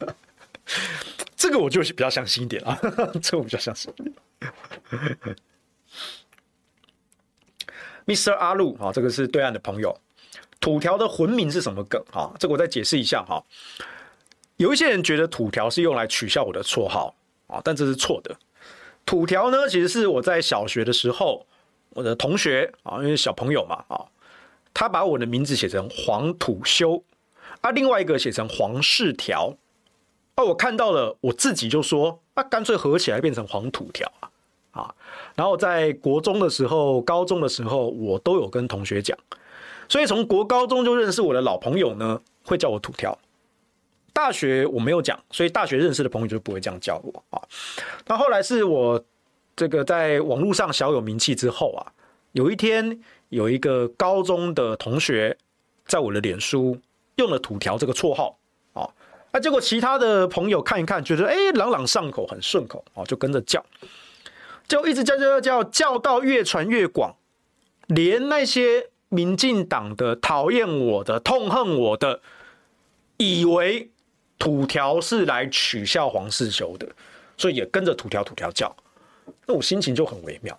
[1.36, 2.80] 这个我就比较相信一点啊，
[3.22, 3.94] 这我比较相信。
[8.06, 8.34] Mr.
[8.36, 10.00] 阿路啊，这个是对岸的朋友，
[10.62, 12.32] 土条的魂名是什么梗啊？
[12.40, 13.44] 这个我再解释一下哈，
[14.56, 17.14] 有一些人觉得土条是用来取笑我的绰号
[17.48, 18.34] 啊，但这是错的。”
[19.08, 21.46] 土条呢，其实是我在小学的时候，
[21.92, 24.06] 我的同学啊，因为小朋友嘛啊，
[24.74, 27.02] 他把我的名字写成黄土修，
[27.62, 29.56] 啊，另外一个写成黄世条，
[30.36, 34.30] 啊，我看到了，我自己就说，那干脆合起来变成黄土条啊，
[34.72, 34.96] 啊，
[35.36, 39.18] 然后在国中的时候、高中的时候，我都有跟同学讲，
[39.88, 43.18] 所以从国高中就认识我的老朋友呢，会叫我土条。
[44.18, 47.38] 大学我没有讲，所以大学认识的朋友就不会这样叫我啊。
[48.08, 49.00] 那后来是我
[49.56, 51.86] 这个在网络上小有名气之后啊，
[52.32, 53.00] 有一天
[53.30, 55.38] 有一个高中的同学
[55.86, 56.76] 在我的脸书
[57.18, 58.40] 用了“土条”这个绰号
[58.74, 58.90] 啊，
[59.32, 63.64] 那结果其他的朋友看一看，觉得哎朗朗上口，很顺口啊，就跟着叫，
[64.68, 67.16] 就一直叫叫叫叫到越传越广，
[67.86, 72.20] 连那些民进党的讨厌我的、痛恨我的，
[73.18, 73.92] 以为。
[74.40, 76.88] 土条是来取笑黄世修的，
[77.38, 78.76] 所以也跟着土条土条叫，
[79.46, 80.58] 那我心情就很微妙。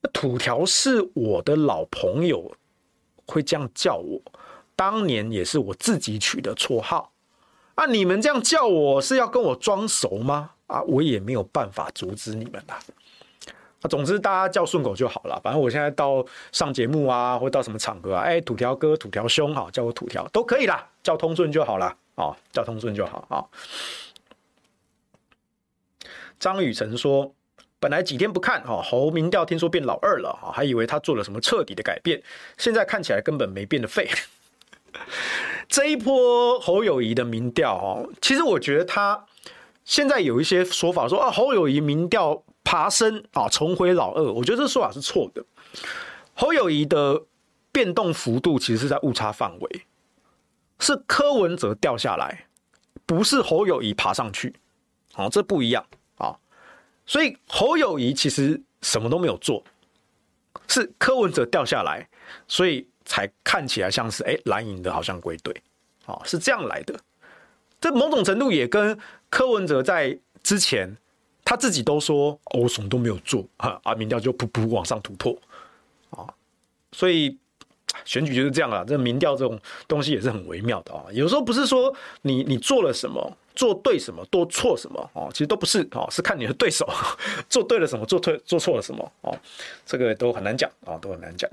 [0.00, 2.50] 那土条是我的老朋友，
[3.26, 4.20] 会这样叫我，
[4.74, 7.12] 当年也是我自己取的绰号。
[7.74, 10.52] 啊，你们这样叫我是要跟我装熟吗？
[10.66, 12.78] 啊，我也没有办法阻止你们啦。
[13.82, 15.40] 啊，总之大家叫顺口就好了。
[15.42, 21.94] 反正我现在到上节目啊，或到什么场合啊，哎，土条哥、土条兄，哈，叫我土条都可以啦，叫通顺就好了。
[22.20, 23.40] 啊，叫通顺就好啊。
[26.38, 27.34] 张雨晨说。
[27.82, 32.22] 本来几天不看哈，侯民调听说变老二了哈，还以为他做了什么彻底的改变，
[32.58, 34.06] 现在看起来根本没变的废。
[35.66, 39.24] 这一波侯友宜的民调哈，其实我觉得他
[39.82, 45.42] 现在有一些说法说啊，侯友宜民调爬升啊，重回老二，我觉得这说法是错的。
[46.34, 47.22] 侯友宜的
[47.72, 49.82] 变动幅度其实是在误差范围，
[50.80, 52.46] 是柯文哲掉下来，
[53.06, 54.52] 不是侯友宜爬上去，
[55.12, 55.84] 好，这不一样
[56.16, 56.34] 啊。
[57.06, 59.62] 所以侯友宜其实什么都没有做，
[60.66, 62.08] 是柯文哲掉下来，
[62.48, 65.54] 所以才看起来像是哎蓝营的好像归队，
[66.06, 66.98] 哦，是这样来的。
[67.80, 70.94] 这某种程度也跟柯文哲在之前
[71.44, 75.36] 他自己都说哦，我什么都没有做啊，啊民调就噗噗往上突破
[76.10, 76.28] 啊，
[76.92, 77.36] 所以
[78.04, 78.84] 选举就是这样啊。
[78.86, 83.36] 这民调这种东西也是很微妙的啊，有时候不是说你你做了什么。
[83.56, 86.88] 做对什么，做错什么哦，其实都不是哦，是看你的对手
[87.50, 89.36] 做对了什么，做错做错了什么哦，
[89.84, 91.50] 这个都很难讲啊，都很难讲。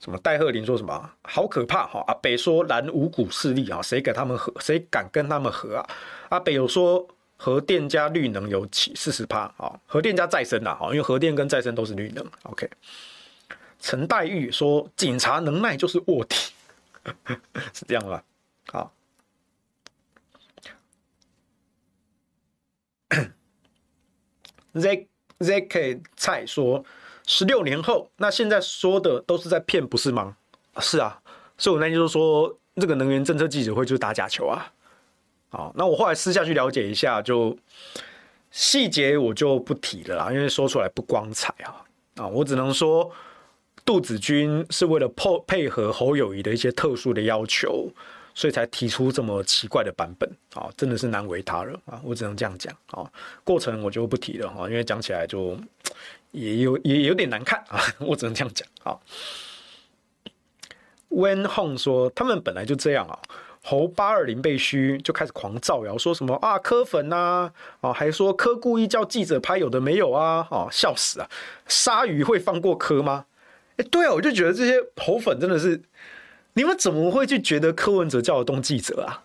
[0.00, 2.02] 什么戴鹤林说什么好可怕哈？
[2.08, 4.52] 阿北说蓝五股势力啊，谁给他们和？
[4.58, 5.88] 谁敢跟他们和啊？
[6.30, 12.26] 阿北有说核电加绿能有起四十趴啊，核电加再生呐，因为核电跟再生都是绿能。
[12.44, 12.68] OK，
[13.78, 16.36] 陈黛玉说警察能耐就是卧底。
[17.72, 18.24] 是这样吧？
[18.72, 18.92] 好
[24.72, 25.06] ，Z
[25.38, 26.84] ZK 蔡说
[27.26, 30.36] 十六年后，那现在说的都是在骗，不是吗？
[30.80, 31.22] 是啊，
[31.56, 34.72] 所以我那天就说，这个能源政策记者会就是打假球啊。
[35.56, 37.56] 好，那我后来私下去了解一下，就
[38.50, 41.82] 细节我就不提了啦，因为说出来不光彩啊。
[42.16, 43.10] 啊，我只能说。
[43.84, 47.88] 杜子君是为了配配合侯友谊的一些特殊的要求，
[48.34, 52.00] 所以才提出这么奇怪的版本啊，真的是难为他了啊！
[52.02, 53.08] 我只能这样讲啊，
[53.44, 55.56] 过程我就不提了哈，因为讲起来就
[56.32, 58.98] 也有也有点难看啊，我只能这样讲啊。
[61.08, 63.16] When Home 说他们本来就这样啊，
[63.68, 67.50] 侯八二零被嘘就开始狂造谣，说什么啊柯粉呐
[67.80, 71.28] 啊，还说柯故意叫记者拍有的没有啊，啊笑死啊！
[71.66, 73.26] 鲨鱼会放过柯吗？
[73.76, 75.82] 哎，对啊，我就觉得这些猴粉真的是，
[76.52, 79.24] 你们怎么会去觉得柯文哲叫得动记者啊？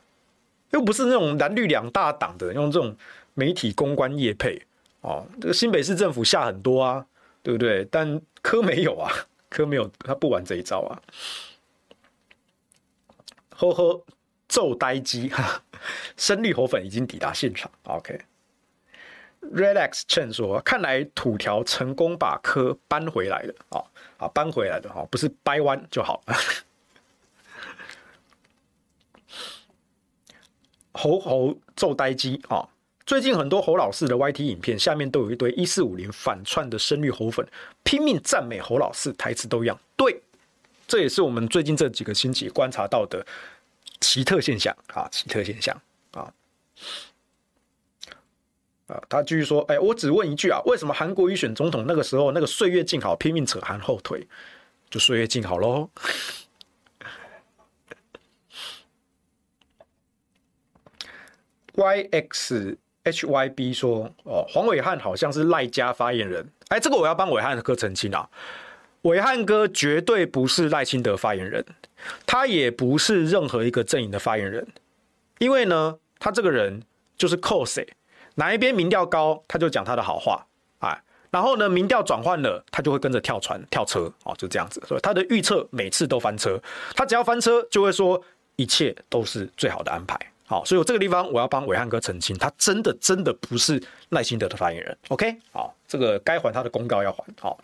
[0.71, 2.97] 又不是那种蓝绿两大党的用这种
[3.35, 4.59] 媒体公关业配
[5.01, 5.23] 哦。
[5.39, 7.05] 这个新北市政府下很多啊，
[7.43, 7.87] 对不对？
[7.91, 9.13] 但柯没有啊，
[9.51, 10.97] 柯没有，他不玩这一招啊。
[13.55, 14.01] 呵呵，
[14.51, 15.63] 揍呆鸡哈，
[16.17, 17.71] 深绿猴粉已经抵达现场。
[17.83, 18.19] OK。
[19.41, 23.81] Relax 劝说：“看来土条成功把柯搬回来了啊，
[24.17, 26.21] 啊，搬回来的哈，不是掰弯就好。
[30.91, 32.67] ”猴猴揍呆鸡啊！
[33.05, 37.47] 最近很多侯老四的 YT 影片下面都有一堆一四五零反串的深绿猴粉，
[37.83, 39.79] 拼命赞美侯老四，台词都一样。
[39.95, 40.21] 对，
[40.87, 43.25] 这也是我们最近这几个星期观察到的
[44.01, 45.81] 奇特现象啊，奇特现象
[46.11, 46.33] 啊。
[48.87, 54.27] 啊他继续说：“哎，我只问一句啊，为什么韩国瑜选总统那个时候，那个岁月静好拼命扯韩后腿，
[54.89, 55.89] 就岁月静好喽？
[61.73, 66.45] ”YXHYB 说：“哦，黄伟汉好像是赖家发言人。
[66.67, 68.29] 哎，这个我要帮伟汉哥澄清啊，
[69.03, 71.65] 暐瀚哥绝对不是赖清德发言人，
[72.25, 74.67] 他也不是任何一个阵营的发言人，
[75.39, 76.83] 因为呢，他这个人
[77.17, 77.87] 就是扣谁。”
[78.35, 80.47] 哪一边民调高，他就讲他的好话，
[80.79, 86.57] 哎，然后呢，民调转换了，他就会跟着跳船跳车，哦，就这样子，所以他的预测每次都翻车，
[86.95, 88.19] 他只要翻车就会说
[88.55, 97.59] 一切都是最好的安排，好，所以我这个地方我要帮暐瀚哥澄清，他真的真的不是赖清德的发言人，OK，好，这个该还他的公告要还，好。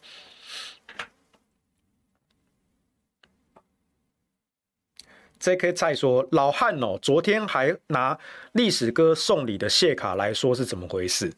[5.39, 5.73] J.K.
[5.73, 8.17] 蔡说：“老汉哦，昨天还拿
[8.53, 11.31] 历史哥送礼的谢卡来说是怎么回事？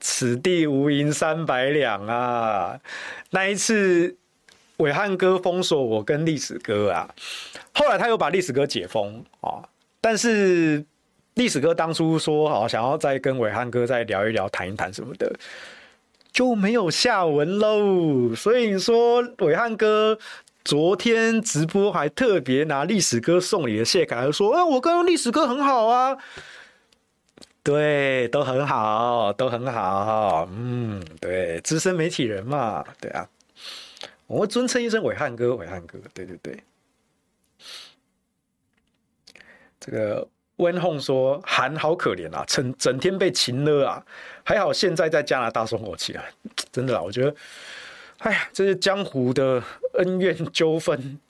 [0.00, 2.78] 此地无银三百两啊！
[3.30, 4.16] 那一次
[4.76, 7.08] 伟汉哥封锁我跟历史哥啊，
[7.74, 9.58] 后来他又把历史哥解封啊，
[10.00, 10.84] 但是
[11.34, 15.32] 历史哥当初说好想要再跟伟汉哥再聊一聊、谈一谈什么的，
[16.30, 18.32] 就没有下文喽。
[18.36, 20.16] 所以你说伟汉哥
[20.68, 26.14] 昨天直播还特别拿历史哥送礼的谢凯和说：“哎，我跟历史哥很好啊。”
[27.64, 30.46] 对，都很好，都很好。
[30.52, 33.26] 嗯，对，资深媒体人嘛，对啊，
[34.26, 36.62] 我尊称一声伟汉哥，伟汉哥，对对对。
[39.80, 44.04] 这个温红说韩好可怜啊，整整天被擒了啊，
[44.44, 46.22] 还好现在在加拿大松口气啊，
[46.70, 47.34] 真的啊，我觉得，
[48.18, 49.62] 哎呀，这些江湖的
[49.98, 51.20] 恩怨纠纷，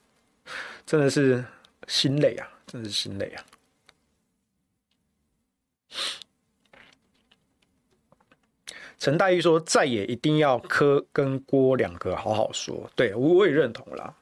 [0.86, 1.44] 真的是
[1.86, 3.44] 心累啊，真的是心累啊。
[8.98, 14.12] 陈大义说：“再也一定要柯跟郭两个好好说。”对，我我也认同啦。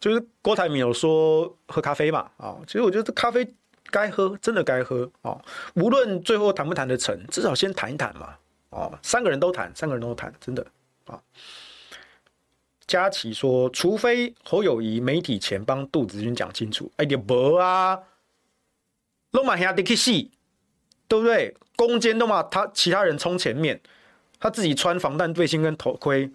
[0.00, 3.46] 就是郭台铭有说喝咖啡嘛，啊，其实我觉得这咖啡
[3.90, 5.38] 该喝，真的该喝啊。
[5.74, 8.36] 无论最后谈不谈得成，至少先谈一谈嘛，
[8.70, 10.66] 啊，三个人都谈，三个人都谈，真的
[11.06, 11.20] 啊。
[12.86, 17.98] 佳琪说：“除非侯友宜媒体前帮杜子君讲清楚，哎，你无啊，
[19.32, 20.10] 罗马兄弟去死，
[21.08, 21.54] 对不对？
[21.76, 23.80] 攻坚的嘛，他其他人冲前面。”
[24.38, 26.30] 他自己穿防弹背心跟头盔，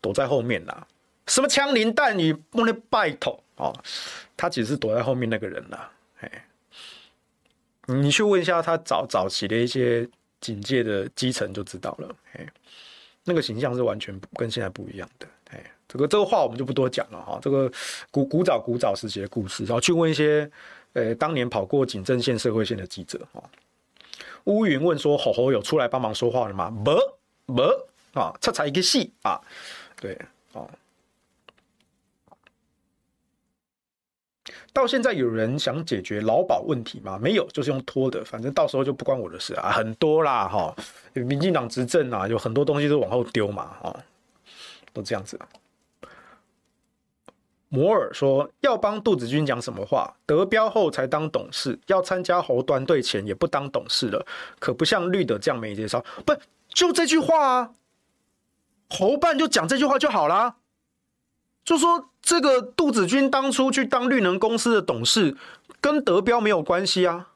[0.00, 0.86] 躲在后面啦。
[1.26, 3.70] 什么枪林弹雨不能拜托哦，
[4.38, 5.92] 他只是躲在后面那个人啦。
[6.20, 6.46] 哎，
[7.88, 10.08] 你去问一下他早早期的一些
[10.40, 12.16] 警界的基层就知道了。
[12.32, 12.46] 哎，
[13.24, 15.28] 那个形象是完全跟现在不一样的。
[15.92, 17.38] 这个这个话我们就不多讲了哈。
[17.42, 17.70] 这个
[18.10, 20.50] 古古早古早时期的故事，然后去问一些
[20.94, 23.42] 呃当年跑过警政线、社会线的记者哈。
[24.44, 26.92] 乌云问说：“吼吼有出来帮忙说话了吗？”不。
[27.44, 27.62] 没
[28.14, 29.38] 啊，差差一个戏啊，
[30.00, 30.16] 对
[30.52, 30.64] 啊，
[34.72, 37.18] 到现在有人想解决劳保问题吗？
[37.20, 39.72] 没有，就是用拖的，反正到时候就不关我的事啊。
[39.72, 40.74] 很多啦哈，
[41.14, 44.04] 民进党执政啊，有很多东西都往后丢嘛啊，
[44.92, 45.38] 都这样子。
[47.72, 50.14] 摩尔说要帮杜子君讲什么话？
[50.26, 54.26] 得标后才当董事，要参加侯端队前也不当董事了，
[54.58, 56.34] 可不像绿的这样没介绍，不。
[56.74, 57.70] 就这句话啊，
[58.88, 60.56] 侯办就讲这句话就好啦。
[61.64, 65.36] 就说这个杜子君当初去当绿能公司的董事，
[65.82, 67.28] 跟德标没有关系啊。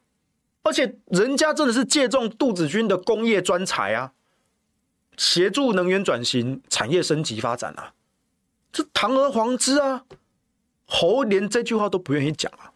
[0.63, 4.13] 而且人家真的是借重杜子君的工业专才啊，
[5.19, 7.93] 协助能源转型、产业升级发展啊，
[8.73, 10.05] 这堂而皇之啊。
[10.87, 12.73] 侯连这句话都不愿意讲啊，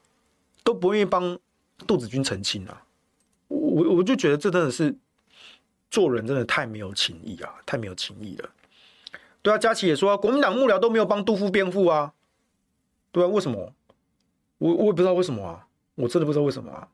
[0.62, 1.38] 都不愿意帮
[1.86, 2.84] 杜子君澄清啊。
[3.48, 4.96] 我我就觉得这真的是。
[5.92, 8.48] 做人真的太没有情义啊，太没有情义了。
[9.42, 12.14] 对啊，佳琪也说啊，国民党幕僚都没有帮杜副辩护啊。
[13.10, 13.74] 对啊，为什么？
[14.58, 16.88] 我我也不知道为什么啊，我真的不知道为什么啊。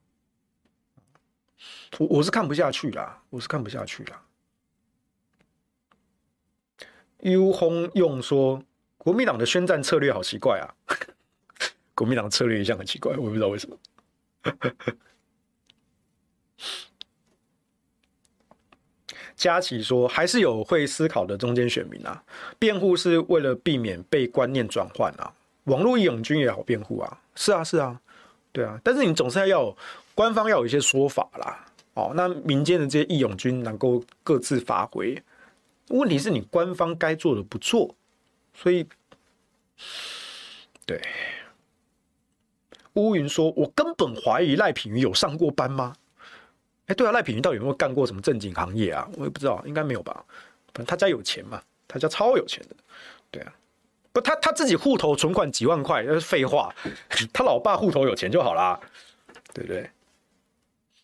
[1.99, 4.23] 我我是看不下去啦，我是看不下去啦。
[7.19, 8.62] U 轰用说，
[9.07, 10.67] 国民党的宣战策略好奇怪啊，
[11.95, 13.79] 国民党策略一向很奇怪，我也不知道为什么。
[19.37, 22.21] 佳琪说：“还是有会思考的中间选民啊，
[22.59, 25.33] 辩护是为了避免被观念转换啊。
[25.67, 28.01] 网络义勇军也好辩护啊，是啊是啊，
[28.51, 28.77] 对啊。
[28.83, 29.77] 但是你总是要有
[30.17, 35.17] 官方要有一些说法啦，哦，那民间的这些义勇军能够各自发挥。
[35.91, 37.95] 问题是你官方该做的不做，
[38.57, 38.87] 所以，
[40.87, 41.01] 对。
[42.95, 45.95] 乌云说：我根本怀疑赖品妤有上过班吗？”
[46.87, 49.07] 哎，对啊，赖品妤到底有没有干过什么正经行业啊？
[49.19, 50.25] 我也不知道，应该没有吧。
[50.73, 52.77] 反正他家有钱嘛，他家超有钱的。
[53.31, 53.53] 对啊，
[54.13, 56.75] 不，他他自己户头存款几万块，那是废话。
[57.33, 58.81] 他老爸户头有钱就好啦，
[59.53, 59.91] 对不对？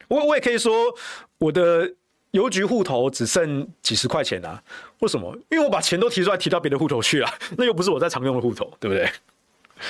[0.08, 0.94] 我我也可以说，
[1.38, 1.94] 我的
[2.32, 4.62] 邮局户头只剩几十块钱啊。
[4.98, 5.34] 为什么？
[5.50, 9.08] 因为我把钱都提出来，提到别的户头去了， 那又不是我在常用的户头，对不对？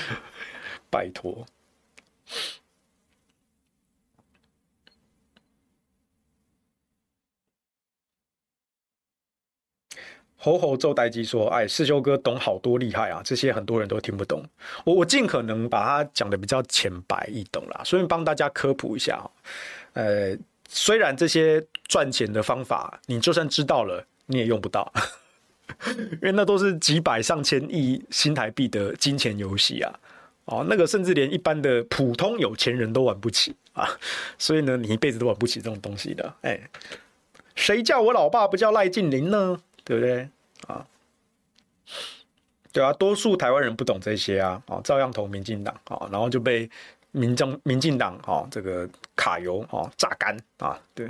[0.91, 1.45] 拜托。
[10.45, 14.45] 吼吼周代基说：“哎，世修哥懂好多厉害啊，这些很多人都听不懂。
[14.85, 19.25] 我我尽可能把它讲得比较浅白易懂啦，所以帮大家科普一下。
[19.93, 20.37] 呃，
[20.75, 24.91] 虽然这些赚钱的方法，你就算知道了，你也用不到，
[25.87, 29.93] 因为那都是几百上千亿新台币的金钱游戏啊。
[30.47, 33.87] 哦，那个甚至连一般的普通有钱人都玩不起啊。
[34.39, 36.35] 所以呢，你一辈子都玩不起这种东西的。
[36.41, 36.59] 哎，
[37.55, 40.29] 谁叫我老爸不叫赖静玲呢？”对不对
[40.69, 40.87] 啊？
[42.73, 46.71] 对啊，多数台湾人不懂这些啊，啊，照样投民进党啊，然后就被
[47.13, 51.09] 民众民进党哦，这个卡油哦榨干啊，对，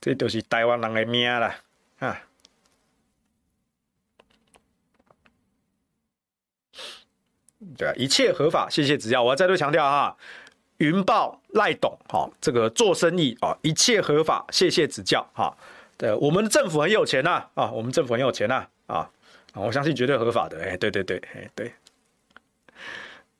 [0.00, 1.54] 这都是台湾人的命啦
[1.98, 2.20] 啊。
[7.78, 9.22] 对，一切合法，谢谢指教。
[9.22, 10.16] 我要再度强调哈，
[10.76, 15.56] 云豹赖董哈，这个做生意啊，一切合法，谢谢指教哈。
[15.96, 19.10] 对，我们政府很有钱呐啊，我们政府很有钱呐啊，
[19.54, 20.62] 我相信绝对合法的。
[20.62, 21.72] 哎，对对对，哎对，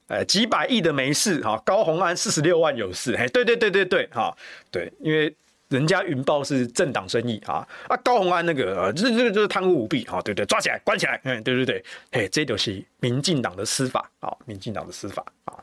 [0.08, 4.36] 哎几百亿的没事哈，高虹安四十六万有事，哎对对对对对哈，
[4.70, 5.34] 对，因为。
[5.70, 15.58] 人家云豹是政党生意啊，啊高虹安那个啊，这这个就是贪污舞弊啊，对对，抓起来关起来，嗯，对对对，嘿，这就是民进党的司法啊，民进党的司法啊。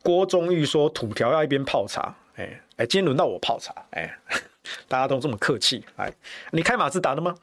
[0.00, 4.16] 郭忠玉说土条要一边泡茶，哎哎，今天轮到我泡茶，哎，
[4.88, 6.10] 大家都这么客气，哎，
[6.50, 7.34] 你开马自达的吗？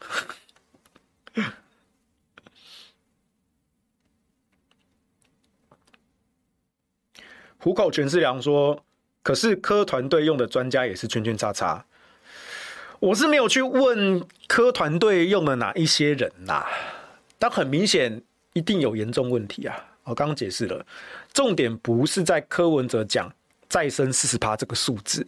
[7.59, 8.83] 虎口全是良说。
[9.21, 11.85] 可是科团队用的专家也是圈圈叉叉，
[12.99, 16.65] 我是没有去问科团队用了哪一些人呐、
[17.37, 19.75] 但很明显一定有严重问题啊！
[20.05, 20.83] 我刚刚解释了，
[21.33, 23.31] 重点不是在柯文哲讲
[23.67, 25.27] 再生四十趴这个数字，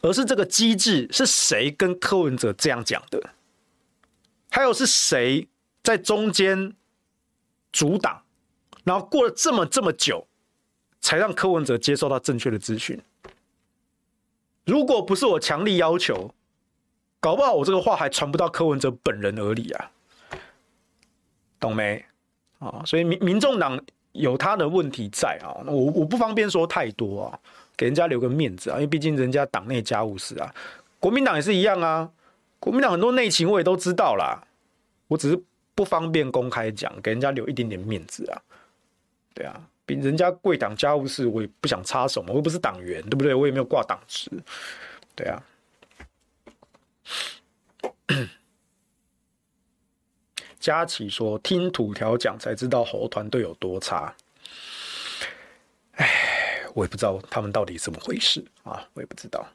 [0.00, 3.22] 而是这个机制是谁跟柯文哲这样讲的，
[4.50, 5.46] 还有是谁
[5.84, 6.74] 在中间
[7.70, 8.22] 阻挡，
[8.82, 10.26] 然后过了这么这么久，
[11.00, 13.00] 才让柯文哲接受到正确的资讯。
[14.64, 16.32] 如果不是我强力要求，
[17.18, 19.90] 搞不好我这个话还传不到柯文哲本人耳里啊，
[21.58, 22.04] 懂没？
[22.58, 23.82] 啊，所以民民众党
[24.12, 27.38] 有他的问题在啊，我我不方便说太多啊，
[27.76, 30.54] 给人家留个面子啊，因为毕竟人家党内家务事啊，
[30.98, 32.10] 国民党也是一样啊，
[32.58, 34.46] 国民党很多内情我也都知道啦，
[35.08, 35.42] 我只是
[35.74, 38.42] 不方便公开讲，给人家留一点点面子啊，
[39.34, 39.68] 对啊。
[39.94, 43.34] 人家贵党家务事，我也不想插手嘛，我又不是党员，对不对？
[43.34, 44.30] 我也没有挂党职，
[45.14, 45.42] 对啊。
[50.60, 54.14] 佳琪说：“听土条讲才知道猴团队有多差。”
[55.96, 59.46] 哎，我也不知道他们到底怎么回事啊，我也不知道。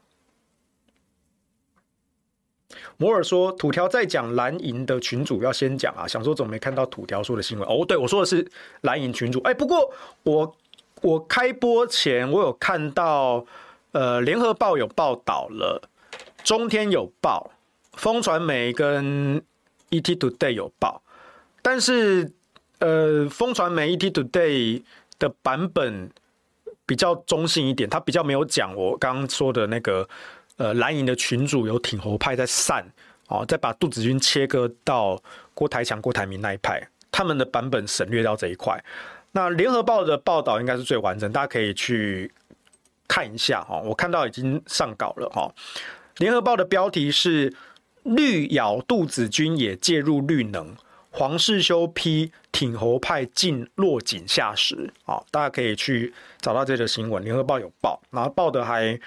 [2.97, 7.85] 摩尔说：“土条在讲蓝银的群主要先讲啊，想说怎么没看到土条说的新闻哦？
[7.85, 8.45] 对，我说的是
[8.81, 9.39] 蓝银群主。
[9.41, 9.91] 哎，不过
[10.23, 10.55] 我
[11.01, 13.45] 我开播前我有看到，
[13.91, 15.81] 呃，联合报有报道了，
[16.43, 17.51] 中天有报，
[17.93, 19.41] 风传媒跟
[19.89, 21.01] ET Today 有报，
[21.61, 22.31] 但是
[22.79, 24.81] 呃，风传媒 ET Today
[25.19, 26.09] 的版本
[26.85, 30.07] 比较中性一点，它比较没有讲我刚刚说的那个。”
[30.57, 32.89] 呃，蓝营的群主有挺侯派在散，
[33.27, 35.21] 哦，再把杜子君切割到
[35.53, 36.81] 郭台强、郭台铭那一派，
[37.11, 38.81] 他们的版本省略到这一块。
[39.33, 42.31] 那联合报的报道应该是最完整，大家可以去
[43.05, 43.81] 看一下哈。
[43.81, 45.53] 我看到已经上稿了哈。
[46.19, 47.53] 联合报的标题是
[48.03, 50.73] “绿咬杜子君也介入绿能”，
[51.11, 57.21] 黄世修批挺侯派进落井下石啊，大家可以去找到这个新闻。
[57.21, 58.97] 联合报有报，然后报的还。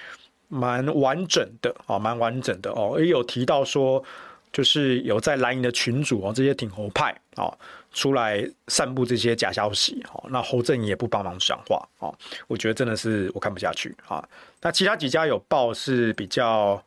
[0.49, 4.03] 蛮完整的哦，蛮完整的哦，也有提到说，
[4.51, 7.55] 就是有在蓝营的群主哦，这些挺侯派哦，
[7.93, 12.13] 出来散布这些假消息哦，那侯正也不帮忙讲话哦，
[12.47, 14.27] 我觉得真的是我看不下去啊。
[14.61, 16.83] 那其他几家有报是比较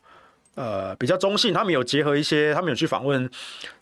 [0.56, 3.30] 呃比较中性，他们有结合一些，他们有去访问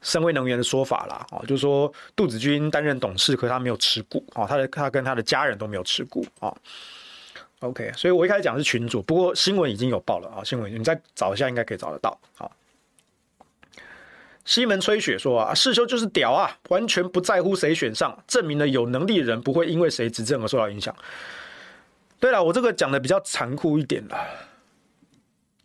[0.03, 6.55] 深威能源的说法啦，哦，就是说杜子君担任董事，可他没有持股哦，他的他跟他的家人都没有持股啊。
[7.61, 12.19] OK，所以我一开始讲是群主，不过新闻已经有报了啊，新闻你再找一下应该可以找得到。
[12.35, 12.51] 好，
[14.47, 20.95] 西门吹雪说啊，世修就是屌啊，完全不在乎谁选上，证明了有能力的人不会因为谁执政而受到影响。
[22.19, 24.17] 对了，我这个讲的比较残酷一点了，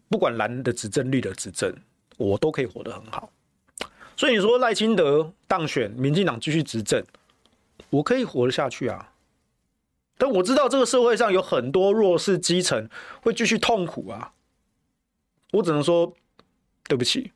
[0.10, 1.74] 不管蓝的执政、绿的执政，
[2.18, 3.32] 我都可以活得很好。
[4.18, 7.02] 所以你说赖清德当选，民进党继续执政，
[7.90, 9.14] 我可以活得下去啊。
[10.18, 12.90] 但我知道这个社会上有很多弱势基层
[13.22, 14.32] 会继续痛苦啊！
[15.52, 16.14] 我只能说
[16.88, 17.32] 对不起，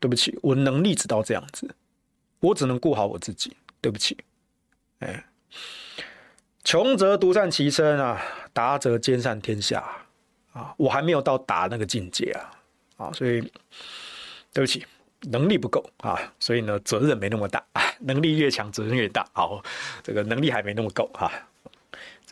[0.00, 1.74] 对不起，我能力只到这样子，
[2.40, 4.16] 我只能顾好我自己，对不起。
[4.98, 5.24] 哎，
[6.64, 8.20] 穷则独善其身啊，
[8.52, 9.84] 达则兼善天下
[10.52, 10.74] 啊！
[10.76, 12.50] 我还没有到达那个境界啊！
[12.96, 13.40] 啊，所以
[14.52, 14.84] 对不起，
[15.22, 17.64] 能力不够啊，所以呢，责任没那么大。
[18.04, 19.24] 能力越强，责任越大。
[19.32, 19.62] 好，
[20.02, 21.30] 这个能力还没那么够哈。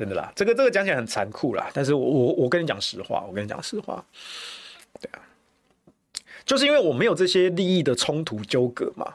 [0.01, 4.03] 真的啦，这个这个讲起来很残酷啦，但是我我我跟你讲实话，我跟你讲实话，
[4.99, 5.21] 对啊，
[6.47, 9.15] 就是因为我没有这些利益的冲突纠葛嘛，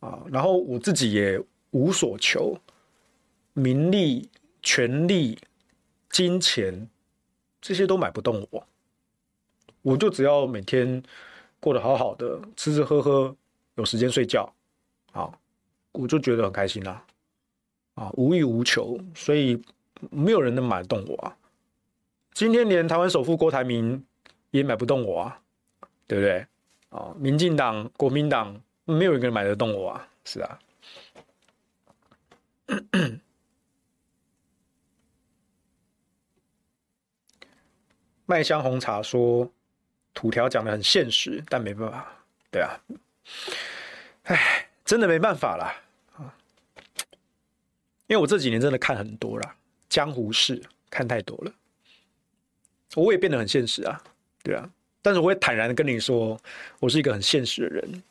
[0.00, 1.38] 啊，然后我自己也
[1.72, 2.58] 无所求，
[3.52, 4.26] 名利
[4.62, 5.38] 权力、
[6.08, 6.88] 金钱，
[7.60, 8.66] 这些都买不动我。
[9.82, 11.02] 我就只要每天
[11.60, 13.36] 过得好好的，吃吃喝喝，
[13.74, 14.50] 有时间睡觉，
[15.12, 15.30] 啊，
[15.92, 17.04] 我就觉得很开心啦，
[17.96, 19.60] 啊，无欲无求，所以
[20.10, 21.36] 没有人能买动我啊。
[22.32, 24.04] 今天连台湾首富郭台铭
[24.50, 25.40] 也买不动我啊，
[26.06, 26.46] 对不对？
[26.90, 30.58] 啊，民进党、国民党没有一个人买得动我啊，是啊。
[38.26, 39.50] 麦香红茶说。
[40.12, 42.04] 土条讲的很现实，但没办法，
[42.50, 42.80] 对啊，
[44.24, 45.72] 哎，真的没办法啦。
[46.16, 46.34] 啊！
[48.08, 49.54] 因为我这几年真的看很多了，
[49.90, 51.52] 江湖事看太多了，
[52.94, 54.02] 我也变得很现实啊，
[54.42, 54.66] 对啊，
[55.02, 56.40] 但是我会坦然的跟你说，
[56.78, 58.02] 我是一个很现实的人，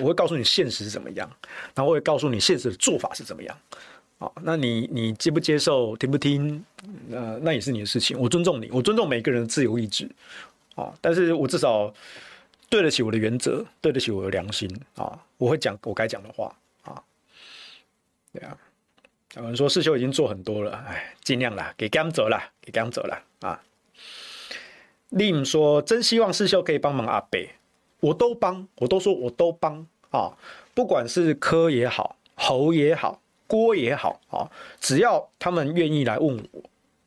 [0.00, 1.30] 我会告诉你现实是怎么样，
[1.74, 3.58] 然后我会告诉你现实的做法是怎么样，
[4.18, 6.64] 啊，那你你接不接受，听不听，
[7.10, 10.08] 呃，那也是你的事情，我尊重你，我尊重每个人的自由意志。
[10.76, 10.92] 啊！
[11.00, 11.90] 但是我至少
[12.68, 15.18] 对得起我的原则，对得起我的良心啊！
[15.38, 17.02] 我会讲我该讲的话啊。
[18.30, 18.54] 对啊，
[19.36, 23.60] 有人说世修已经做很多了，哎，尽量啦，给刚走了，给刚走了啊。
[25.10, 27.50] Lim 说真希望世修可以帮忙阿北，
[28.00, 30.32] 我都帮，我都说我都帮啊！
[30.74, 36.48] 不管是柯也好，侯也好，郭也好啊，只要他们愿意来问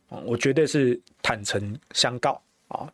[0.07, 2.41] 我，我绝对是坦诚相告。
[2.67, 2.87] 啊，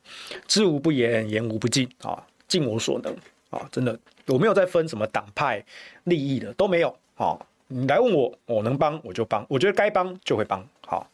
[0.48, 3.14] 知无不言，言无不尽啊，尽我所能
[3.50, 5.62] 啊，真的，我没有在分什么党派
[6.06, 7.38] 利益的，都没有啊。
[7.68, 10.66] 你来问我，我能帮我就帮，我觉得该帮就会帮。
[10.86, 11.10] 好，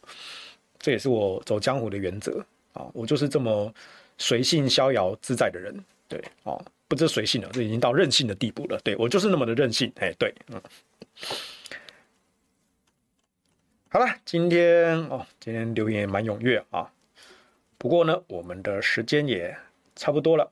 [0.79, 2.43] 这也是我走江湖的原则
[2.73, 3.73] 啊，我就是这么
[4.17, 5.73] 随性逍遥自在的人。
[6.07, 8.77] 对，哦，不知随性了，这已经到任性的地步了。
[8.83, 9.91] 对，我就是那么的任性。
[9.95, 10.61] 哎，对，嗯，
[13.87, 16.91] 好了，今天哦，今天留言也蛮踊跃啊。
[17.77, 19.55] 不过呢，我们的时间也
[19.95, 20.51] 差不多了。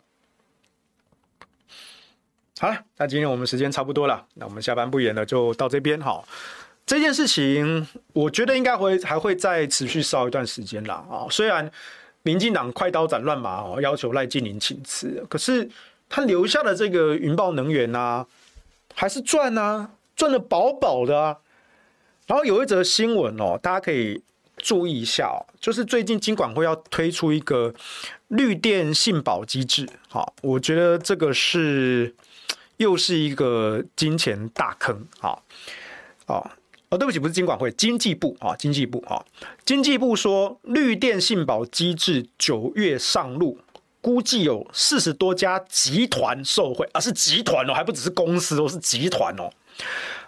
[2.59, 6.21] 好了，那今天我们时间差不多了，那我们下班不演了，就到这边哈。
[6.85, 10.95] 这件事情，我觉得应该会还会再持续烧一段时间啦。
[11.09, 11.25] 啊。
[11.31, 11.71] 虽然
[12.23, 15.69] 民进党快刀斩乱麻哦，要求赖清德请辞，可是
[16.09, 18.27] 他留下的这个云豹能源啊，
[18.93, 21.37] 还是赚啊，赚得饱饱的啊。
[22.27, 24.21] 然后有一则新闻哦，大家可以。
[24.61, 27.73] 注意一下哦，就是最近金管会要推出一个
[28.27, 32.13] 绿电信保机制，好，我觉得这个是
[32.79, 35.37] 又是一个金钱大坑，啊，
[36.27, 36.49] 哦，
[36.89, 39.23] 哦，对不起，不是金管会，经济部啊，经济部啊，
[39.65, 43.59] 经济部说绿电信保机制九月上路，
[43.99, 49.51] 估计有四十多家集团受惠，啊，是集团哦，还不只是公司哦，是集团哦。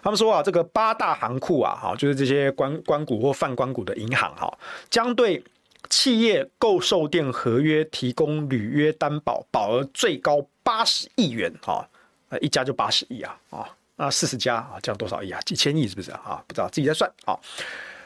[0.02, 4.52] 他们说啊，这个八大行库啊，哈，就是这些关关股或泛关股的银行哈，
[4.90, 5.42] 将对
[5.88, 11.88] 企业购售电合约提供履约担保，保额最高八十亿元哈
[12.32, 15.38] 呃，一家就八十亿啊，啊，那四十家啊，这样多少亿啊？
[15.42, 16.42] 几千亿是不是啊？
[16.46, 17.36] 不知道，自己在算啊。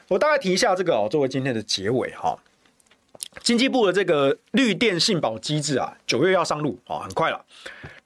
[0.08, 2.36] 我大概提一下这个哦，作为今天的结尾哈。
[3.42, 7.44] 经济部的这个绿电信保机制啊，九月要上路啊，很快了。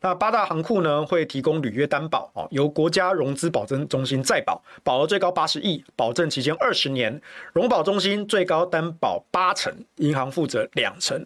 [0.02, 7.20] 那八大行库呢，会提供履约担保啊，由国家融资保证中心再保，保额最高八十亿，保证期间二十年，
[7.52, 11.22] 融保中心最高担保八成，银行负责两成。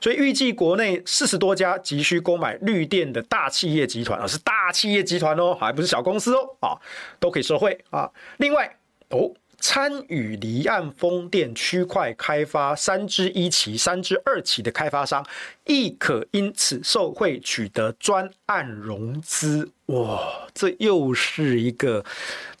[0.00, 6.74] 所以预计国内四十多家急需购买绿电的大企业集团啊，是大企业集团哦，还不是小公司哦啊，
[7.20, 8.10] 都可以受惠啊。
[8.38, 8.76] 另外
[9.10, 9.32] 哦。
[9.58, 15.26] 参与离岸风电区块开发三之一期、三之二期的开发商，
[15.64, 19.70] 亦可因此受惠，取得专案融资。
[19.86, 22.04] 哇，这又是一个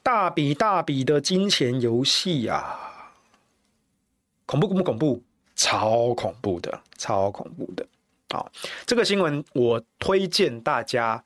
[0.02, 2.78] 大笔大笔的金钱游戏呀！
[4.46, 5.22] 恐怖恐怖恐怖，
[5.54, 7.86] 超恐怖的，超恐怖的。
[8.30, 8.50] 好，
[8.86, 11.22] 这个新闻我推荐大家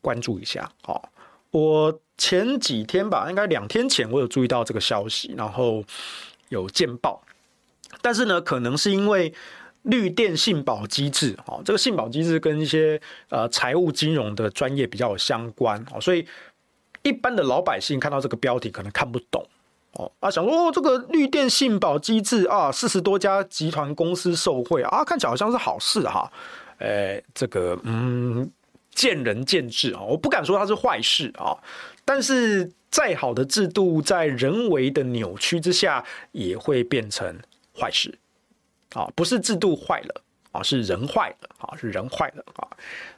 [0.00, 0.70] 关注一下。
[0.82, 1.10] 好，
[1.50, 2.00] 我。
[2.18, 5.84] 前几天吧，应该两天前，我有注意到这个消息，然后
[6.48, 7.22] 有见报。
[8.00, 9.32] 但是呢，可能是因为
[9.82, 16.26] 绿电信保机制，哦，这个信保机制跟一些呃财务金融的专业比较相关，哦，所以
[17.02, 19.46] 一般的老百姓看到这个标题可能看不懂，
[19.92, 26.30] 哦，啊，想说哦，这个绿电信保机制啊，四十多家集团公司受惠啊，看起来好像是好事哈，
[26.78, 28.50] 诶，这个嗯，
[28.96, 31.54] 见仁见智啊，我不敢说它是坏事啊。
[32.04, 37.36] 但是再好的制度，在人为的扭曲之下，也会变成
[37.78, 38.16] 坏事，
[38.94, 40.22] 啊，不是制度坏了
[40.52, 42.66] 啊，是人坏了啊，是人坏了啊，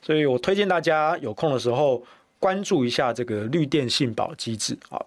[0.03, 2.03] 所以我推荐大家有空的时候
[2.41, 4.99] 关注一下这个绿电信保机制啊。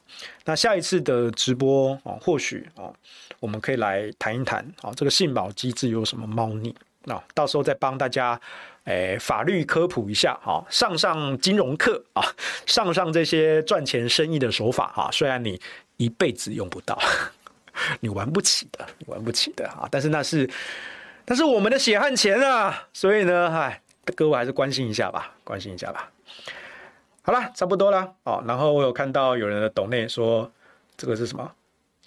[0.46, 2.94] 那下一次的直播啊，或许啊，
[3.40, 6.74] 我们可以来谈一谈啊，这个信保机制有什么猫腻？
[7.04, 8.40] 那到时候再帮大家
[8.86, 12.24] 诶法律科普一下哈，上上金融课啊，
[12.66, 15.10] 上上这些赚钱生意的手法哈。
[15.12, 15.60] 虽然你
[15.98, 17.00] 一辈子用不到，
[18.02, 19.88] 你玩不起的，你玩不起的啊。
[19.92, 20.50] 但是那是
[21.28, 23.82] 那是我们的血汗钱啊，所以呢，嗨，
[24.16, 26.10] 各位还是关心一下吧，关心一下吧。
[27.22, 28.44] 好了，差不多了哦。
[28.48, 30.52] 然后我有看到有人的抖内说，
[30.98, 31.52] 这个是什么？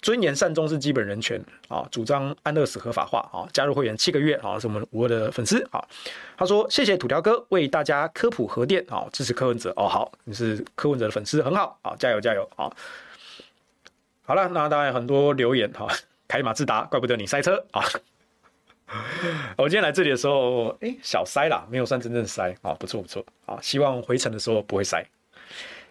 [0.05, 3.49] 尊严善终是基本人权啊，主张安乐死合法化啊。
[3.51, 5.83] 加入会员七个月啊，是我们五二的粉丝啊。
[6.37, 9.87] 他说：“谢谢土条哥为大家科普核电啊，支持柯文哲哦。
[9.87, 12.71] 好，你是柯文哲的粉丝，很好啊，加油加油啊。”
[14.21, 15.87] 好了，那当然很多留言哈，
[16.27, 17.83] 凯马自达，怪不得你塞车啊。
[19.57, 25.03] 我今天来这里的时候，哎、小塞啦，没有算真正塞啊，不错不错啊，希望回程的时候不会塞。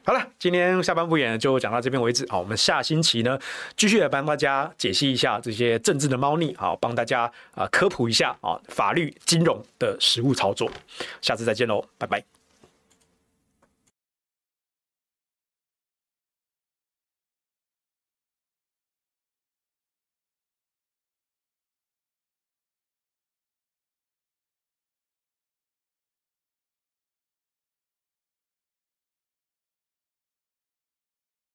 [0.06, 2.26] 好了，今天下半部演就讲到这边为止。
[2.28, 3.38] 好，我们下星期呢，
[3.74, 10.70] 继续来帮大家解析一下这些政治的猫腻，好，帮大家啊科普一下啊法律金融的实务操作。
[11.22, 12.43] 下次再见喽，拜拜。